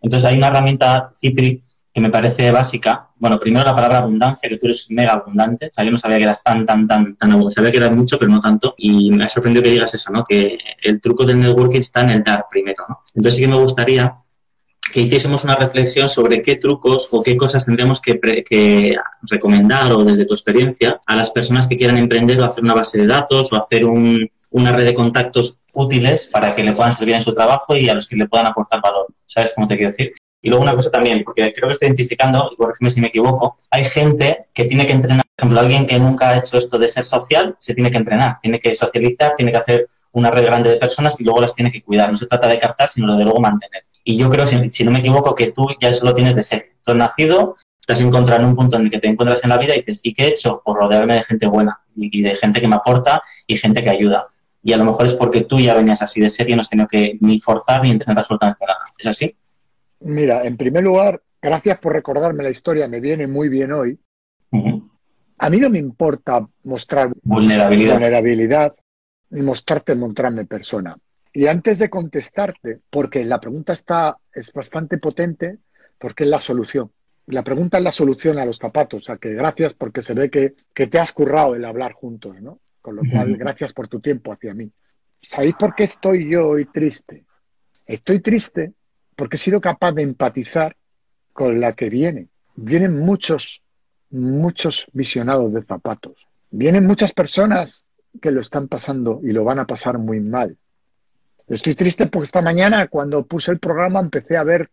[0.00, 1.62] Entonces hay una herramienta, Cipri,
[1.92, 3.10] que me parece básica.
[3.16, 5.66] Bueno, primero la palabra abundancia, que tú eres mega abundante.
[5.66, 7.56] O sea, yo no sabía que eras tan, tan, tan, tan abundante.
[7.56, 8.74] Sabía que eras mucho, pero no tanto.
[8.78, 10.24] Y me ha sorprendido que digas eso, ¿no?
[10.24, 13.00] Que el truco del networking está en el dar primero, ¿no?
[13.14, 14.16] Entonces sí que me gustaría
[14.92, 18.18] que hiciésemos una reflexión sobre qué trucos o qué cosas tendremos que,
[19.22, 22.98] recomendar o desde tu experiencia a las personas que quieran emprender o hacer una base
[23.00, 27.14] de datos o hacer un, una red de contactos útiles para que le puedan servir
[27.14, 29.06] en su trabajo y a los que le puedan aportar valor.
[29.26, 30.12] ¿Sabes cómo te quiero decir?
[30.42, 33.58] Y luego una cosa también, porque creo que estoy identificando, y corrígeme si me equivoco,
[33.70, 36.88] hay gente que tiene que entrenar, por ejemplo, alguien que nunca ha hecho esto de
[36.88, 40.70] ser social, se tiene que entrenar, tiene que socializar, tiene que hacer una red grande
[40.70, 42.10] de personas y luego las tiene que cuidar.
[42.10, 43.84] No se trata de captar, sino de luego mantener.
[44.04, 46.72] Y yo creo, si, no me equivoco, que tú ya eso lo tienes de ser.
[46.84, 47.54] Tú has nacido,
[47.86, 49.78] te has encontrado en un punto en el que te encuentras en la vida y
[49.78, 50.62] dices, ¿y qué he hecho?
[50.64, 54.28] Por rodearme de gente buena y de gente que me aporta y gente que ayuda
[54.62, 56.70] y a lo mejor es porque tú ya venías así de serie y no has
[56.70, 58.80] tenido que ni forzar ni entrenar absolutamente nada.
[58.96, 59.36] ¿Es así?
[60.00, 63.98] Mira, en primer lugar, gracias por recordarme la historia, me viene muy bien hoy.
[65.38, 67.94] A mí no me importa mostrar vulnerabilidad.
[67.94, 68.74] vulnerabilidad
[69.30, 70.96] ni mostrarte, mostrarme persona.
[71.32, 75.58] Y antes de contestarte, porque la pregunta está, es bastante potente,
[75.98, 76.90] porque es la solución.
[77.26, 80.30] La pregunta es la solución a los zapatos, o sea que gracias porque se ve
[80.30, 82.58] que, que te has currado el hablar juntos, ¿no?
[82.82, 84.70] Con lo cual, gracias por tu tiempo hacia mí.
[85.22, 87.24] ¿Sabéis por qué estoy yo hoy triste?
[87.86, 88.72] Estoy triste
[89.14, 90.76] porque he sido capaz de empatizar
[91.32, 92.26] con la que viene.
[92.56, 93.62] Vienen muchos,
[94.10, 96.26] muchos visionados de zapatos.
[96.50, 97.84] Vienen muchas personas
[98.20, 100.58] que lo están pasando y lo van a pasar muy mal.
[101.52, 104.70] Estoy triste porque esta mañana, cuando puse el programa, empecé a ver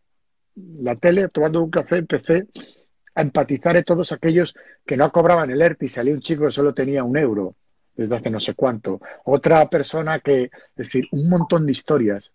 [0.55, 2.47] la tele, tomando un café, empecé
[3.15, 6.51] a empatizar de todos aquellos que no cobraban el ERTE y salió un chico que
[6.51, 7.53] solo tenía un euro
[7.97, 9.01] desde hace no sé cuánto.
[9.25, 12.31] Otra persona que, es decir, un montón de historias.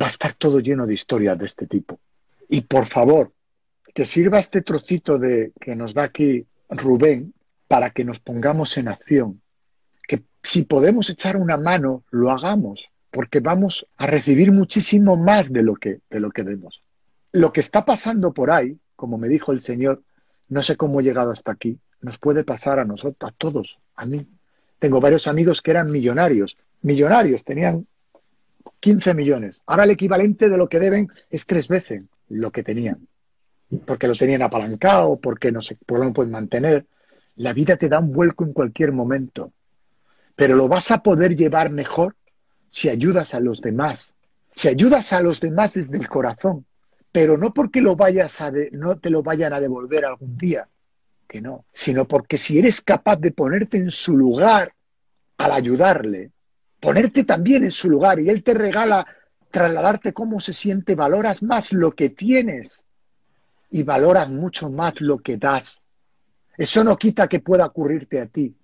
[0.00, 1.98] Va a estar todo lleno de historias de este tipo.
[2.48, 3.32] Y por favor,
[3.92, 7.34] que sirva este trocito de que nos da aquí Rubén
[7.66, 9.42] para que nos pongamos en acción.
[10.06, 15.62] Que si podemos echar una mano, lo hagamos, porque vamos a recibir muchísimo más de
[15.62, 16.82] lo que, de lo que demos.
[17.32, 20.02] Lo que está pasando por ahí, como me dijo el Señor,
[20.48, 24.06] no sé cómo he llegado hasta aquí, nos puede pasar a nosotros, a todos, a
[24.06, 24.26] mí,
[24.78, 26.56] tengo varios amigos que eran millonarios.
[26.82, 27.86] Millonarios, tenían
[28.80, 29.60] 15 millones.
[29.66, 33.08] Ahora el equivalente de lo que deben es tres veces lo que tenían.
[33.84, 36.86] Porque lo tenían apalancado, porque no, sé, por lo pueden mantener.
[37.36, 39.52] La vida te da un vuelco en cualquier momento.
[40.36, 42.14] Pero lo vas a poder llevar mejor
[42.70, 44.14] si ayudas a los demás.
[44.52, 46.64] Si ayudas a los demás desde el corazón.
[47.12, 50.68] Pero no porque lo vayas a no te lo vayan a devolver algún día
[51.28, 54.72] que no, sino porque si eres capaz de ponerte en su lugar
[55.36, 56.32] al ayudarle,
[56.80, 59.06] ponerte también en su lugar y él te regala
[59.50, 62.84] trasladarte cómo se siente, valoras más lo que tienes
[63.70, 65.82] y valoras mucho más lo que das.
[66.56, 68.54] Eso no quita que pueda ocurrirte a ti,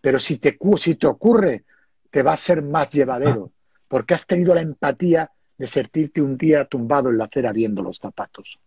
[0.00, 1.64] pero si te, si te ocurre,
[2.10, 3.52] te va a ser más llevadero,
[3.86, 7.98] porque has tenido la empatía de sentirte un día tumbado en la acera viendo los
[7.98, 8.60] zapatos.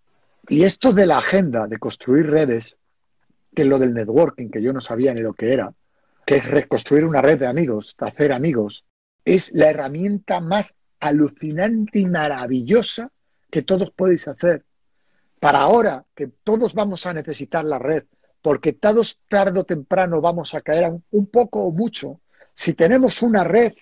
[0.49, 2.77] Y esto de la agenda, de construir redes,
[3.55, 5.73] que es lo del networking, que yo no sabía ni lo que era,
[6.25, 8.85] que es reconstruir una red de amigos, hacer amigos,
[9.25, 13.11] es la herramienta más alucinante y maravillosa
[13.49, 14.65] que todos podéis hacer.
[15.39, 18.03] Para ahora que todos vamos a necesitar la red,
[18.41, 22.21] porque todos tarde o temprano vamos a caer un poco o mucho,
[22.61, 23.73] si tenemos una red,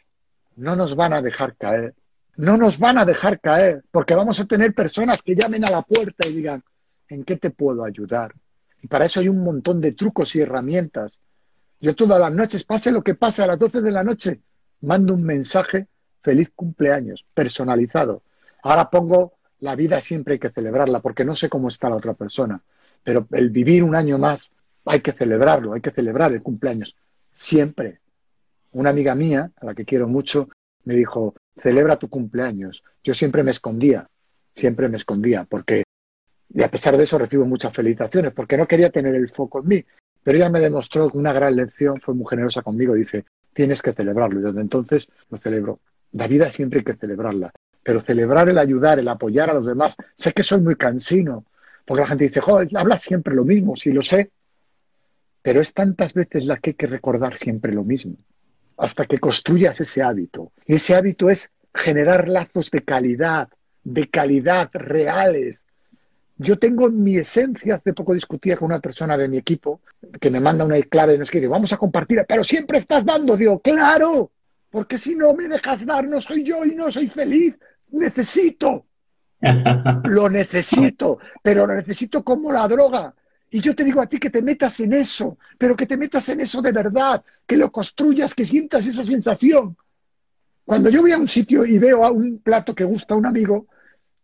[0.56, 1.94] no nos van a dejar caer.
[2.38, 5.82] No nos van a dejar caer, porque vamos a tener personas que llamen a la
[5.82, 6.63] puerta y digan,
[7.10, 8.34] ¿en qué te puedo ayudar?
[8.82, 11.20] Y para eso hay un montón de trucos y herramientas.
[11.82, 14.39] Yo todas las noches, pase lo que pase, a las 12 de la noche,
[14.80, 15.88] mando un mensaje,
[16.22, 18.22] feliz cumpleaños, personalizado.
[18.63, 22.13] Ahora pongo la vida siempre hay que celebrarla, porque no sé cómo está la otra
[22.13, 22.62] persona,
[23.04, 24.52] pero el vivir un año más
[24.86, 26.96] hay que celebrarlo, hay que celebrar el cumpleaños,
[27.30, 28.00] siempre.
[28.72, 30.50] Una amiga mía, a la que quiero mucho,
[30.86, 32.84] me dijo, celebra tu cumpleaños.
[33.04, 34.08] Yo siempre me escondía,
[34.54, 35.84] siempre me escondía, porque
[36.54, 39.68] y a pesar de eso recibo muchas felicitaciones porque no quería tener el foco en
[39.68, 39.86] mí.
[40.24, 44.40] Pero ella me demostró una gran lección, fue muy generosa conmigo, dice, tienes que celebrarlo.
[44.40, 45.80] Y desde entonces lo celebro.
[46.12, 47.52] La vida siempre hay que celebrarla.
[47.84, 51.46] Pero celebrar el ayudar, el apoyar a los demás, sé que soy muy cansino,
[51.86, 54.32] porque la gente dice, joder, hablas siempre lo mismo, sí lo sé.
[55.42, 58.18] Pero es tantas veces la que hay que recordar siempre lo mismo,
[58.80, 60.52] hasta que construyas ese hábito.
[60.65, 63.50] Y ese hábito es generar lazos de calidad,
[63.84, 65.63] de calidad reales,
[66.42, 69.82] yo tengo en mi esencia, hace poco discutía con una persona de mi equipo
[70.22, 73.60] que me manda una clave, nos quiere, vamos a compartir, pero siempre estás dando, digo,
[73.60, 74.32] claro,
[74.72, 77.58] porque si no me dejas dar, no soy yo y no soy feliz,
[77.92, 78.86] necesito,
[80.06, 83.13] lo necesito, pero lo necesito como la droga.
[83.52, 86.30] Y yo te digo a ti que te metas en eso, pero que te metas
[86.30, 89.76] en eso de verdad, que lo construyas, que sientas esa sensación.
[90.66, 93.26] Cuando yo voy a un sitio y veo a un plato que gusta a un
[93.26, 93.68] amigo,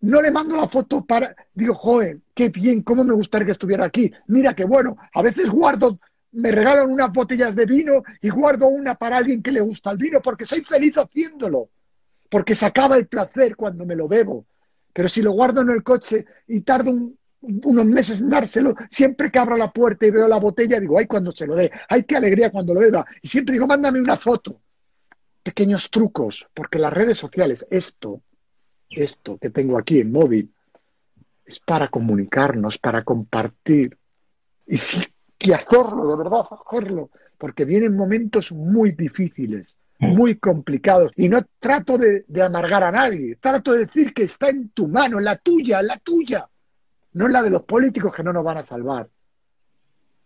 [0.01, 3.85] no le mando la foto para, digo, joder, qué bien, cómo me gustaría que estuviera
[3.85, 4.11] aquí.
[4.27, 5.99] Mira qué bueno, a veces guardo,
[6.33, 9.97] me regalan unas botellas de vino y guardo una para alguien que le gusta el
[9.97, 11.69] vino porque soy feliz haciéndolo,
[12.29, 14.45] porque se acaba el placer cuando me lo bebo.
[14.93, 16.93] Pero si lo guardo en el coche y tardo
[17.41, 21.05] unos meses en dárselo, siempre que abro la puerta y veo la botella, digo, ay,
[21.05, 23.05] cuando se lo dé, ay, qué alegría cuando lo beba.
[23.21, 24.61] Y siempre digo, mándame una foto.
[25.43, 28.21] Pequeños trucos, porque las redes sociales, esto
[28.89, 30.53] esto que tengo aquí en móvil
[31.45, 33.97] es para comunicarnos, para compartir.
[34.65, 35.03] Y sí,
[35.37, 40.15] que hacerlo, de verdad, hacerlo, porque vienen momentos muy difíciles, mm.
[40.15, 41.11] muy complicados.
[41.15, 44.87] Y no trato de, de, amargar a nadie, trato de decir que está en tu
[44.87, 46.49] mano, en la tuya, en la tuya.
[47.15, 49.07] No en la de los políticos que no nos van a salvar.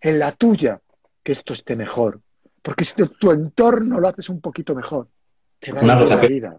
[0.02, 0.82] En la tuya,
[1.24, 2.20] que esto esté mejor.
[2.64, 5.08] Porque si tu entorno lo haces un poquito mejor,
[5.60, 6.58] te va a la vida.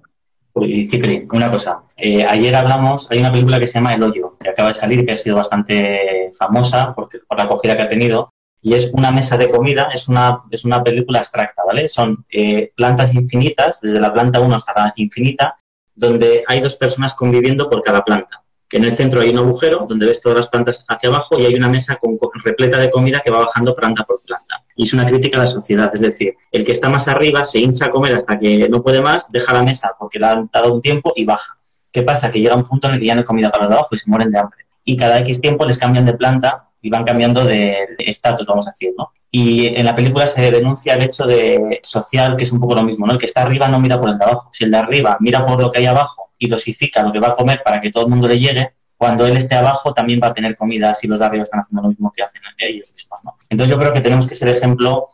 [0.89, 1.83] Cipri, una cosa.
[1.97, 5.05] Eh, ayer hablamos, hay una película que se llama El Hoyo, que acaba de salir,
[5.05, 9.11] que ha sido bastante famosa por, por la acogida que ha tenido, y es una
[9.11, 11.89] mesa de comida, es una, es una película abstracta, ¿vale?
[11.89, 15.57] Son eh, plantas infinitas, desde la planta 1 hasta la infinita,
[15.93, 19.85] donde hay dos personas conviviendo por cada planta que en el centro hay un agujero
[19.89, 23.21] donde ves todas las plantas hacia abajo y hay una mesa con, repleta de comida
[23.21, 24.63] que va bajando planta por planta.
[24.77, 27.59] Y es una crítica a la sociedad, es decir, el que está más arriba se
[27.59, 30.73] hincha a comer hasta que no puede más, deja la mesa porque le han dado
[30.73, 31.59] un tiempo y baja.
[31.91, 32.31] ¿Qué pasa?
[32.31, 33.95] Que llega un punto en el que ya no hay comida para los de abajo
[33.97, 34.65] y se mueren de hambre.
[34.85, 38.71] Y cada X tiempo les cambian de planta y van cambiando de estatus, vamos a
[38.71, 39.11] decir, ¿no?
[39.31, 42.83] Y en la película se denuncia el hecho de social, que es un poco lo
[42.83, 43.13] mismo, ¿no?
[43.13, 44.49] El que está arriba no mira por el de abajo.
[44.53, 47.29] Si el de arriba mira por lo que hay abajo y dosifica lo que va
[47.29, 50.29] a comer para que todo el mundo le llegue, cuando él esté abajo también va
[50.29, 53.21] a tener comida si los de arriba están haciendo lo mismo que hacen ellos mismos.
[53.25, 53.37] ¿no?
[53.49, 55.09] Entonces yo creo que tenemos que ser ejemplo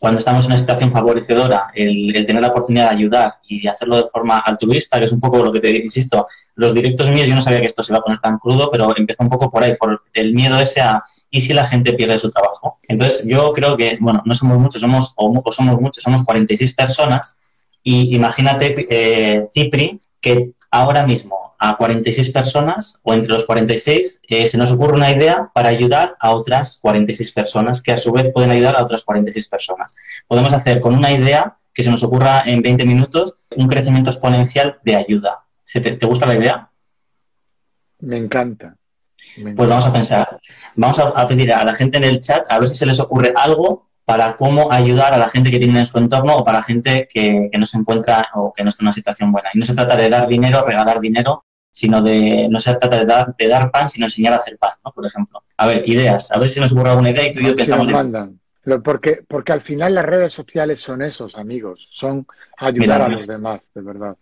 [0.00, 4.10] cuando estamos en una situación favorecedora, el, tener la oportunidad de ayudar y hacerlo de
[4.10, 6.26] forma altruista, que es un poco lo que te insisto,
[6.56, 8.96] los directos míos yo no sabía que esto se iba a poner tan crudo, pero
[8.96, 12.18] empezó un poco por ahí, por el miedo ese a ¿y si la gente pierde
[12.18, 12.78] su trabajo?
[12.86, 17.36] Entonces yo creo que, bueno, no somos muchos, somos, o, somos muchos, somos 46 personas
[17.82, 24.46] y imagínate, eh, Cipri, que ahora mismo a 46 personas o entre los 46 eh,
[24.46, 28.30] se nos ocurre una idea para ayudar a otras 46 personas que a su vez
[28.32, 29.94] pueden ayudar a otras 46 personas.
[30.26, 34.78] Podemos hacer con una idea que se nos ocurra en 20 minutos un crecimiento exponencial
[34.84, 35.44] de ayuda.
[35.72, 36.70] ¿Te, gusta la idea?
[38.00, 38.76] Me encanta.
[39.56, 40.38] Pues vamos a pensar,
[40.76, 43.32] vamos a pedir a la gente en el chat a ver si se les ocurre
[43.34, 47.08] algo para cómo ayudar a la gente que tiene en su entorno o para gente
[47.12, 49.50] que, no se encuentra o que no está en una situación buena.
[49.54, 53.04] Y no se trata de dar dinero, regalar dinero, sino de, no se trata de
[53.04, 54.92] dar, de dar pan, sino enseñar a hacer pan, ¿no?
[54.92, 55.42] Por ejemplo.
[55.56, 57.88] A ver, ideas, a ver si nos ocurre alguna idea y tú y yo pensamos.
[57.88, 58.38] mandan.
[58.84, 63.68] Porque, porque al final las redes sociales son esos, amigos, son ayudar a los demás,
[63.74, 64.16] de verdad.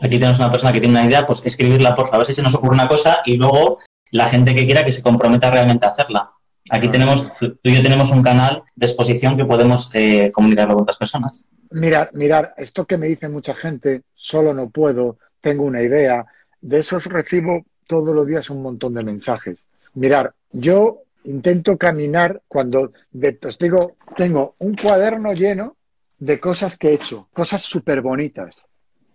[0.00, 2.34] Aquí tenemos una persona que tiene una idea, pues escribirla, por favor, a ver si
[2.34, 3.78] se nos ocurre una cosa y luego
[4.10, 6.28] la gente que quiera que se comprometa realmente a hacerla.
[6.70, 10.82] Aquí tenemos, tú y yo tenemos un canal de exposición que podemos eh, comunicarlo con
[10.82, 11.48] otras personas.
[11.70, 16.26] Mirar, mirar, esto que me dice mucha gente, solo no puedo, tengo una idea,
[16.66, 19.64] de esos recibo todos los días un montón de mensajes.
[19.94, 25.76] Mirar, yo intento caminar cuando, de, os digo, tengo un cuaderno lleno
[26.18, 28.66] de cosas que he hecho, cosas súper bonitas.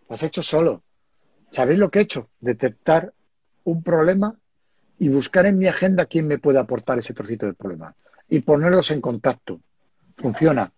[0.07, 0.83] Las he hecho solo.
[1.51, 2.29] ¿Sabéis lo que he hecho?
[2.39, 3.11] Detectar
[3.65, 4.33] un problema
[4.97, 7.93] y buscar en mi agenda quién me puede aportar ese trocito del problema
[8.29, 9.59] y ponerlos en contacto.
[10.15, 10.71] Funciona.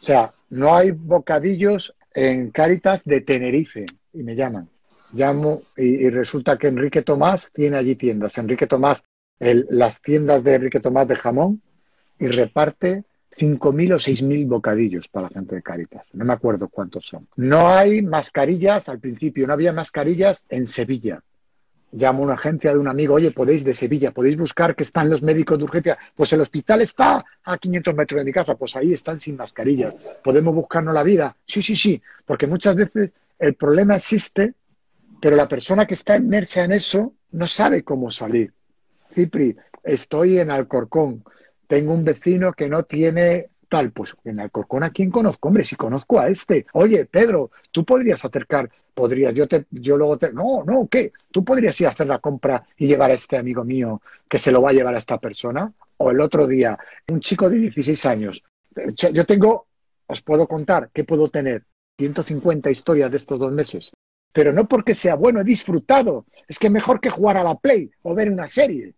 [0.00, 4.70] O sea, no hay bocadillos en Cáritas de Tenerife y me llaman.
[5.14, 8.36] Llamo y, resulta que Enrique Tomás tiene allí tiendas.
[8.38, 9.04] Enrique Tomás,
[9.38, 11.62] las tiendas de Enrique Tomás de jamón
[12.18, 13.04] y reparte
[13.36, 16.08] 5.000 o 6.000 bocadillos para la gente de Cáritas.
[16.14, 17.26] No me acuerdo cuántos son.
[17.36, 21.22] No hay mascarillas, al principio no había mascarillas en Sevilla
[21.94, 25.08] llamo a una agencia de un amigo, oye, podéis de Sevilla, podéis buscar que están
[25.08, 25.98] los médicos de urgencia.
[26.14, 29.94] Pues el hospital está a 500 metros de mi casa, pues ahí están sin mascarillas.
[30.22, 31.36] ¿Podemos buscarnos la vida?
[31.46, 34.54] Sí, sí, sí, porque muchas veces el problema existe,
[35.20, 38.52] pero la persona que está inmersa en eso no sabe cómo salir.
[39.12, 41.24] Cipri, estoy en Alcorcón,
[41.66, 45.76] tengo un vecino que no tiene tal, pues en Alcorcón a quién conozco, hombre, si
[45.76, 50.62] conozco a este, oye, Pedro, tú podrías acercar, podrías, yo te, yo luego te, no,
[50.64, 51.12] no, ¿qué?
[51.32, 54.52] Tú podrías ir a hacer la compra y llevar a este amigo mío que se
[54.52, 56.78] lo va a llevar a esta persona, o el otro día,
[57.08, 58.44] un chico de 16 años,
[59.12, 59.66] yo tengo,
[60.06, 61.64] os puedo contar, ¿qué puedo tener?
[61.96, 63.92] 150 historias de estos dos meses
[64.34, 66.26] pero no porque sea bueno, he disfrutado.
[66.48, 68.92] Es que mejor que jugar a la Play o ver una serie.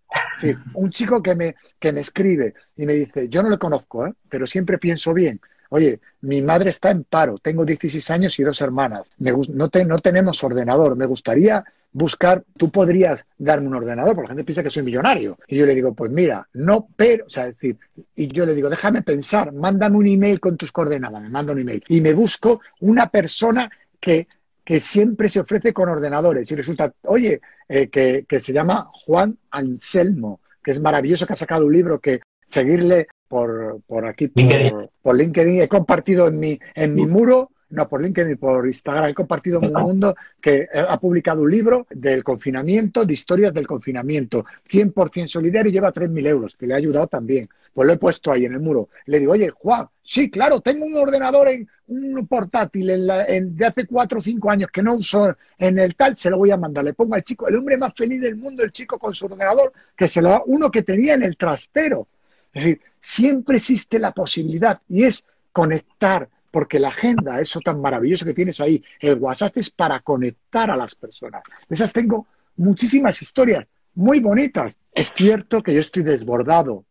[0.75, 4.15] un chico que me, que me escribe y me dice, yo no le conozco, ¿eh?
[4.29, 5.39] pero siempre pienso bien.
[5.69, 10.45] Oye, mi madre está en paro, tengo 16 años y dos hermanas, no, no tenemos
[10.45, 14.85] ordenador, me gustaría buscar, tú podrías darme un ordenador, porque la gente piensa que soy
[14.85, 15.39] millonario.
[15.49, 17.79] Y yo le digo, pues mira, no, pero, o sea, decir,
[18.15, 21.59] y yo le digo, déjame pensar, mándame un email con tus coordenadas, me manda un
[21.59, 21.83] email.
[21.89, 23.69] Y me busco una persona
[23.99, 24.29] que,
[24.67, 26.51] que siempre se ofrece con ordenadores.
[26.51, 31.37] Y resulta, oye, eh, que, que se llama Juan Anselmo, que es maravilloso, que ha
[31.37, 34.91] sacado un libro que seguirle por, por aquí, por LinkedIn.
[35.01, 35.61] por LinkedIn.
[35.63, 39.73] He compartido en mi, en mi muro no por LinkedIn, por Instagram, he compartido un
[39.73, 45.73] mundo que ha publicado un libro del confinamiento, de historias del confinamiento, 100% solidario y
[45.73, 47.49] lleva 3.000 euros, que le ha ayudado también.
[47.75, 48.89] Pues lo he puesto ahí en el muro.
[49.05, 53.87] Le digo, oye, Juan, sí, claro, tengo un ordenador en un portátil en de hace
[53.87, 56.85] 4 o 5 años que no uso en el tal, se lo voy a mandar.
[56.85, 59.73] Le pongo al chico, el hombre más feliz del mundo, el chico con su ordenador,
[59.95, 62.09] que se lo uno que tenía en el trastero.
[62.55, 68.25] Es decir, siempre existe la posibilidad y es conectar, porque la agenda, eso tan maravilloso
[68.25, 71.43] que tienes ahí, el WhatsApp es para conectar a las personas.
[71.69, 74.75] Esas tengo muchísimas historias muy bonitas.
[74.91, 76.87] Es cierto que yo estoy desbordado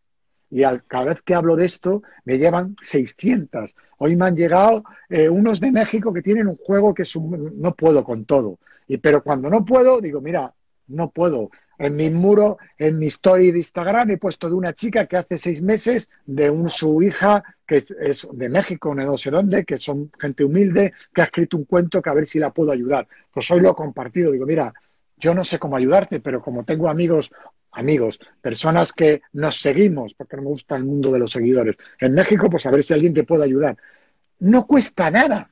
[0.51, 3.76] y al, cada vez que hablo de esto me llevan 600.
[3.97, 7.59] Hoy me han llegado eh, unos de México que tienen un juego que es un,
[7.59, 8.59] no puedo con todo.
[8.88, 10.53] Y, pero cuando no puedo, digo, mira,
[10.89, 11.49] no puedo.
[11.80, 15.39] En mi muro, en mi story de Instagram, he puesto de una chica que hace
[15.39, 20.11] seis meses, de un, su hija, que es de México, no sé dónde, que son
[20.20, 23.07] gente humilde, que ha escrito un cuento que a ver si la puedo ayudar.
[23.32, 24.32] Pues hoy lo he compartido.
[24.32, 24.74] Digo, mira,
[25.18, 27.32] yo no sé cómo ayudarte, pero como tengo amigos,
[27.72, 32.13] amigos, personas que nos seguimos, porque no me gusta el mundo de los seguidores, en
[32.13, 33.78] México, pues a ver si alguien te puede ayudar.
[34.39, 35.49] No cuesta nada.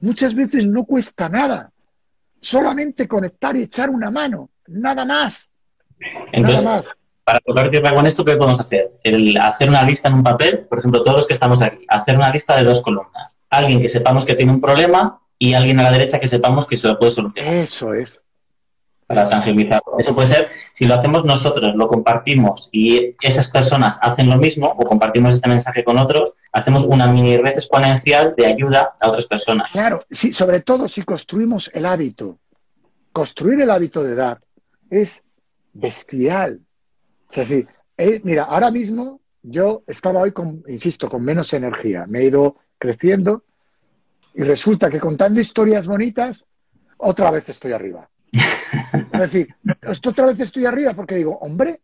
[0.00, 1.72] Muchas veces no cuesta nada.
[2.40, 5.50] Solamente conectar y echar una mano nada más.
[6.32, 6.88] Entonces, nada más.
[7.24, 8.92] Para tocar tierra con esto, ¿qué podemos hacer?
[9.02, 12.16] El hacer una lista en un papel, por ejemplo, todos los que estamos aquí, hacer
[12.16, 13.40] una lista de dos columnas.
[13.50, 16.76] Alguien que sepamos que tiene un problema y alguien a la derecha que sepamos que
[16.76, 17.54] se lo puede solucionar.
[17.54, 18.22] Eso es.
[19.06, 19.82] Para tangibilizar.
[19.98, 24.68] Eso puede ser, si lo hacemos nosotros, lo compartimos y esas personas hacen lo mismo
[24.68, 29.26] o compartimos este mensaje con otros, hacemos una mini red exponencial de ayuda a otras
[29.26, 29.72] personas.
[29.72, 32.38] Claro, sí, sobre todo si construimos el hábito.
[33.12, 34.40] Construir el hábito de dar
[34.90, 35.24] es
[35.72, 36.60] bestial.
[37.30, 42.06] Es decir, eh, mira, ahora mismo yo estaba hoy, con, insisto, con menos energía.
[42.06, 43.44] Me he ido creciendo
[44.34, 46.44] y resulta que contando historias bonitas,
[46.98, 48.08] otra vez estoy arriba.
[49.12, 51.80] Es decir, esto otra vez estoy arriba porque digo, hombre,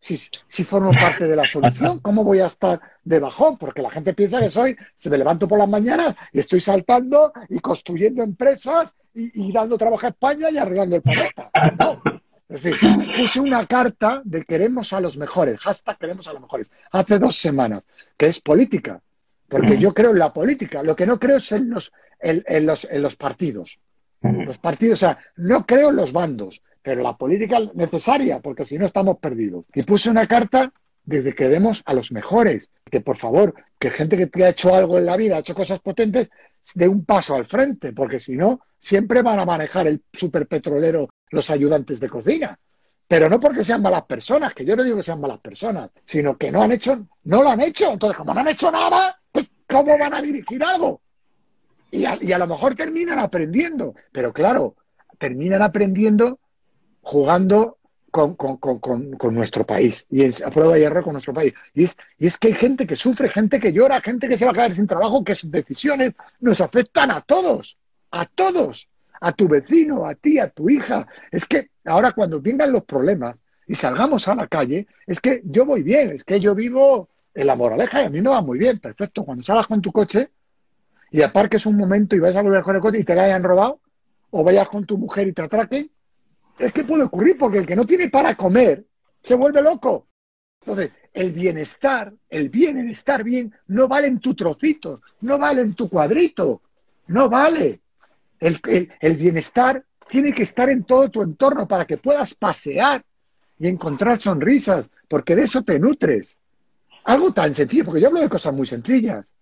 [0.00, 3.58] si, si formo parte de la solución, ¿cómo voy a estar de bajón?
[3.58, 7.32] Porque la gente piensa que soy, se me levanto por las mañanas y estoy saltando
[7.48, 11.50] y construyendo empresas y, y dando trabajo a España y arreglando el planeta.
[11.78, 12.00] No,
[12.48, 16.70] es decir, puse una carta de queremos a los mejores, hashtag queremos a los mejores,
[16.90, 17.82] hace dos semanas,
[18.16, 19.02] que es política,
[19.48, 22.86] porque yo creo en la política, lo que no creo es en los, en, los,
[22.90, 23.78] en los partidos.
[24.20, 28.64] Los partidos, o sea, no creo en los bandos, pero la política es necesaria, porque
[28.64, 29.64] si no estamos perdidos.
[29.74, 30.72] Y puse una carta
[31.04, 34.98] de que queremos a los mejores, que por favor, que gente que ha hecho algo
[34.98, 36.28] en la vida, ha hecho cosas potentes,
[36.74, 41.50] de un paso al frente, porque si no, siempre van a manejar el superpetrolero los
[41.50, 42.58] ayudantes de cocina.
[43.06, 46.36] Pero no porque sean malas personas, que yo no digo que sean malas personas, sino
[46.36, 47.90] que no han hecho, no lo han hecho.
[47.90, 51.00] Entonces, como no han hecho nada, pues, ¿cómo van a dirigir algo?
[51.90, 54.76] Y a, y lo mejor terminan aprendiendo, pero claro,
[55.18, 56.38] terminan aprendiendo
[57.00, 57.78] jugando
[58.10, 61.54] con, con, con, con, nuestro país y en, a prueba de hierro con nuestro país.
[61.72, 64.44] Y es, y es que hay gente que sufre, gente que llora, gente que se
[64.44, 67.78] va a quedar sin trabajo, que sus decisiones nos afectan a todos,
[68.10, 68.88] a todos
[69.20, 71.06] a tu vecino, a ti, a tu hija.
[71.30, 75.66] Es que ahora cuando vengan los problemas y salgamos a la calle, es que yo
[75.66, 78.58] voy bien, es que yo vivo en la moraleja y a mí me va muy
[78.58, 79.24] bien, perfecto.
[79.24, 80.30] Cuando salgas con tu coche
[81.10, 83.42] y aparques un momento y vayas a volver con el coche y te la hayan
[83.42, 83.80] robado,
[84.30, 85.90] o vayas con tu mujer y te atraquen,
[86.58, 88.84] es que puede ocurrir porque el que no tiene para comer
[89.20, 90.06] se vuelve loco.
[90.60, 95.74] Entonces, el bienestar, el bien, estar bien, no vale en tu trocito, no vale en
[95.74, 96.62] tu cuadrito,
[97.06, 97.80] no vale.
[98.40, 103.04] El, bienestar tiene que estar en todo tu entorno para que puedas pasear
[103.58, 106.38] y encontrar sonrisas, porque de eso te nutres.
[107.04, 109.32] Algo tan sencillo, porque yo hablo de cosas muy sencillas.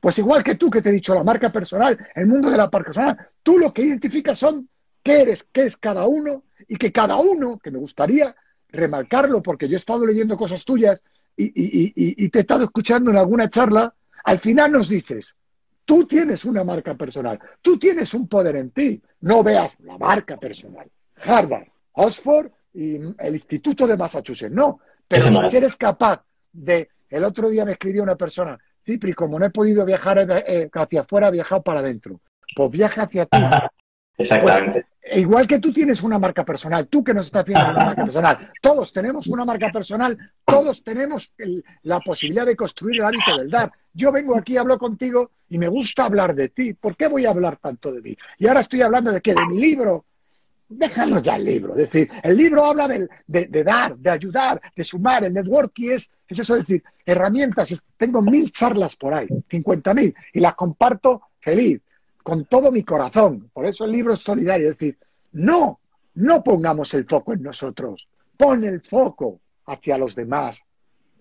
[0.00, 2.64] Pues igual que tú que te he dicho la marca personal, el mundo de la
[2.64, 4.68] marca personal, tú lo que identificas son
[5.02, 8.34] qué eres, qué es cada uno y que cada uno, que me gustaría
[8.70, 11.02] remarcarlo porque yo he estado leyendo cosas tuyas
[11.36, 13.94] y, y te he estado escuchando en alguna charla,
[14.24, 15.34] al final nos dices,
[15.88, 19.00] Tú tienes una marca personal, tú tienes un poder en ti.
[19.22, 20.86] No veas la marca personal.
[21.16, 24.52] Harvard, Oxford y el Instituto de Massachusetts.
[24.52, 26.22] No, pero si eres capaz
[26.52, 26.90] de...
[27.08, 31.00] El otro día me escribió una persona, Cipri, como no he podido viajar eh, hacia
[31.00, 32.20] afuera, he viajado para adentro.
[32.54, 33.38] Pues viaja hacia ti.
[34.18, 34.72] Exactamente.
[34.72, 34.84] Pues,
[35.16, 38.52] igual que tú tienes una marca personal, tú que nos estás viendo una marca personal,
[38.60, 41.32] todos tenemos una marca personal, todos tenemos
[41.82, 43.72] la posibilidad de construir el hábito del dar.
[43.92, 46.74] Yo vengo aquí, hablo contigo y me gusta hablar de ti.
[46.74, 48.16] ¿Por qué voy a hablar tanto de mí?
[48.38, 50.04] Y ahora estoy hablando de qué, de mi libro.
[50.68, 51.72] Déjanos ya el libro.
[51.76, 55.24] Es decir, el libro habla de, de, dar, de ayudar, de sumar.
[55.24, 57.82] El networking es, es eso, es decir, herramientas.
[57.96, 61.80] Tengo mil charlas por ahí, cincuenta mil, y las comparto feliz
[62.28, 63.48] con todo mi corazón.
[63.54, 64.68] Por eso el libro es solidario.
[64.68, 64.98] Es decir,
[65.32, 65.80] no,
[66.12, 68.06] no pongamos el foco en nosotros.
[68.36, 70.60] Pon el foco hacia los demás.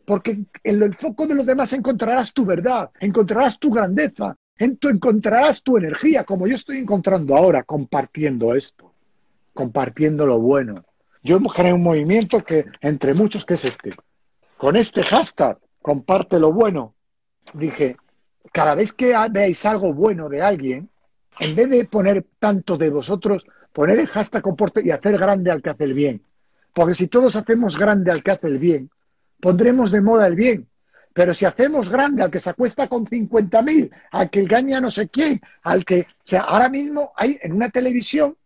[0.03, 5.77] Porque en el foco de los demás encontrarás tu verdad, encontrarás tu grandeza, encontrarás tu
[5.77, 8.91] energía, como yo estoy encontrando ahora, compartiendo esto,
[9.53, 10.83] compartiendo lo bueno.
[11.23, 13.93] Yo generé un movimiento que, entre muchos, que es este.
[14.57, 16.95] Con este hashtag, comparte lo bueno,
[17.53, 17.95] dije,
[18.51, 20.89] cada vez que veáis algo bueno de alguien,
[21.39, 25.61] en vez de poner tanto de vosotros, poner el hashtag comporte y hacer grande al
[25.61, 26.23] que hace el bien.
[26.73, 28.89] Porque si todos hacemos grande al que hace el bien,
[29.39, 30.67] pondremos de moda el bien.
[31.13, 35.07] Pero si hacemos grande al que se acuesta con 50.000, al que engaña no sé
[35.07, 36.01] quién, al que...
[36.01, 38.38] O sea, ahora mismo hay en una televisión,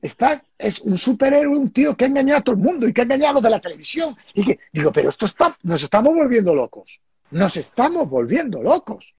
[0.00, 3.02] está, es un superhéroe, un tío que ha engañado a todo el mundo y que
[3.02, 4.16] ha engañado de la televisión.
[4.32, 7.00] Y que, digo, pero esto está, nos estamos volviendo locos.
[7.30, 9.14] Nos estamos volviendo locos.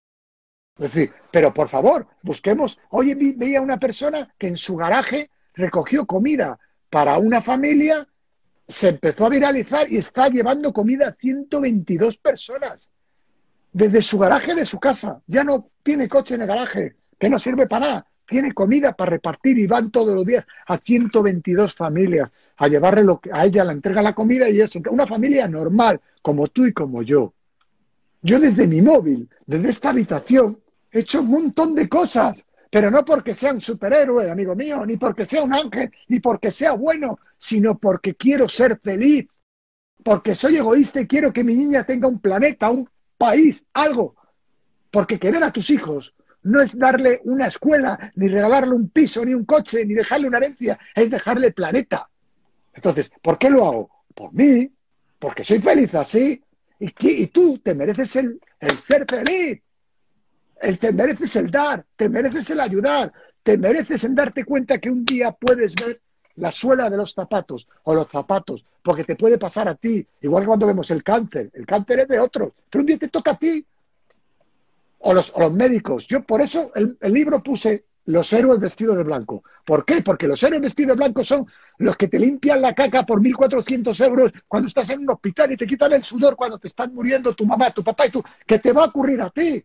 [0.78, 2.80] Es decir, pero por favor, busquemos.
[2.90, 6.60] Oye, veía una persona que en su garaje recogió comida
[6.90, 8.06] para una familia,
[8.68, 12.90] se empezó a viralizar y está llevando comida a 122 personas
[13.72, 15.22] desde su garaje de su casa.
[15.28, 18.08] Ya no tiene coche en el garaje, que no sirve para nada.
[18.26, 23.20] Tiene comida para repartir y van todos los días a 122 familias a llevarle lo
[23.20, 26.74] que, a ella la entrega la comida y es una familia normal, como tú y
[26.74, 27.34] como yo.
[28.22, 30.58] Yo desde mi móvil, desde esta habitación,
[30.96, 32.42] he hecho un montón de cosas,
[32.72, 36.52] pero no porque sea un superhéroe, amigo mío, ni porque sea un ángel, ni porque
[36.52, 39.28] sea bueno, sino porque quiero ser feliz,
[40.04, 44.16] porque soy egoísta y quiero que mi niña tenga un planeta, un país, algo.
[44.90, 49.34] Porque querer a tus hijos no es darle una escuela, ni regalarle un piso, ni
[49.34, 52.10] un coche, ni dejarle una herencia, es dejarle planeta.
[52.74, 53.90] Entonces, ¿por qué lo hago?
[54.14, 54.72] Por mí,
[55.20, 56.42] porque soy feliz así,
[56.80, 58.40] y, tú te mereces el
[58.82, 59.62] ser feliz.
[60.66, 63.14] El te mereces el dar, te mereces el ayudar,
[63.44, 66.02] te mereces en darte cuenta que un día puedes ver
[66.38, 70.42] la suela de los zapatos o los zapatos, porque te puede pasar a ti, igual
[70.42, 73.32] que cuando vemos el cáncer, el cáncer es de otros, pero un día te toca
[73.32, 73.64] a ti.
[75.08, 76.08] O los, los médicos.
[76.08, 79.44] Yo por eso el, el, libro puse los héroes vestidos de blanco.
[79.64, 80.02] ¿Por qué?
[80.02, 81.46] Porque los héroes vestidos de blanco son
[81.78, 85.58] los que te limpian la caca por 1.400 euros cuando estás en un hospital y
[85.58, 88.58] te quitan el sudor cuando te están muriendo tu mamá, tu papá y tú, que
[88.58, 89.64] te va a ocurrir a ti.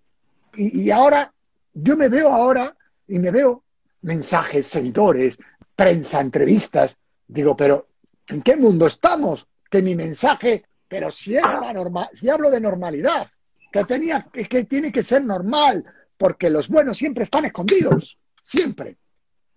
[0.54, 1.32] Y, ahora,
[1.72, 2.76] yo me veo ahora
[3.06, 3.64] y me veo
[4.02, 5.38] mensajes, seguidores,
[5.74, 6.96] prensa, entrevistas.
[7.26, 7.88] Digo, pero
[8.28, 9.46] ¿en qué mundo estamos?
[9.70, 13.30] Que mi mensaje, pero si es la norma, si hablo de normalidad,
[13.72, 15.84] que tenía, que tiene que ser normal,
[16.18, 18.96] porque los buenos siempre están escondidos, siempre.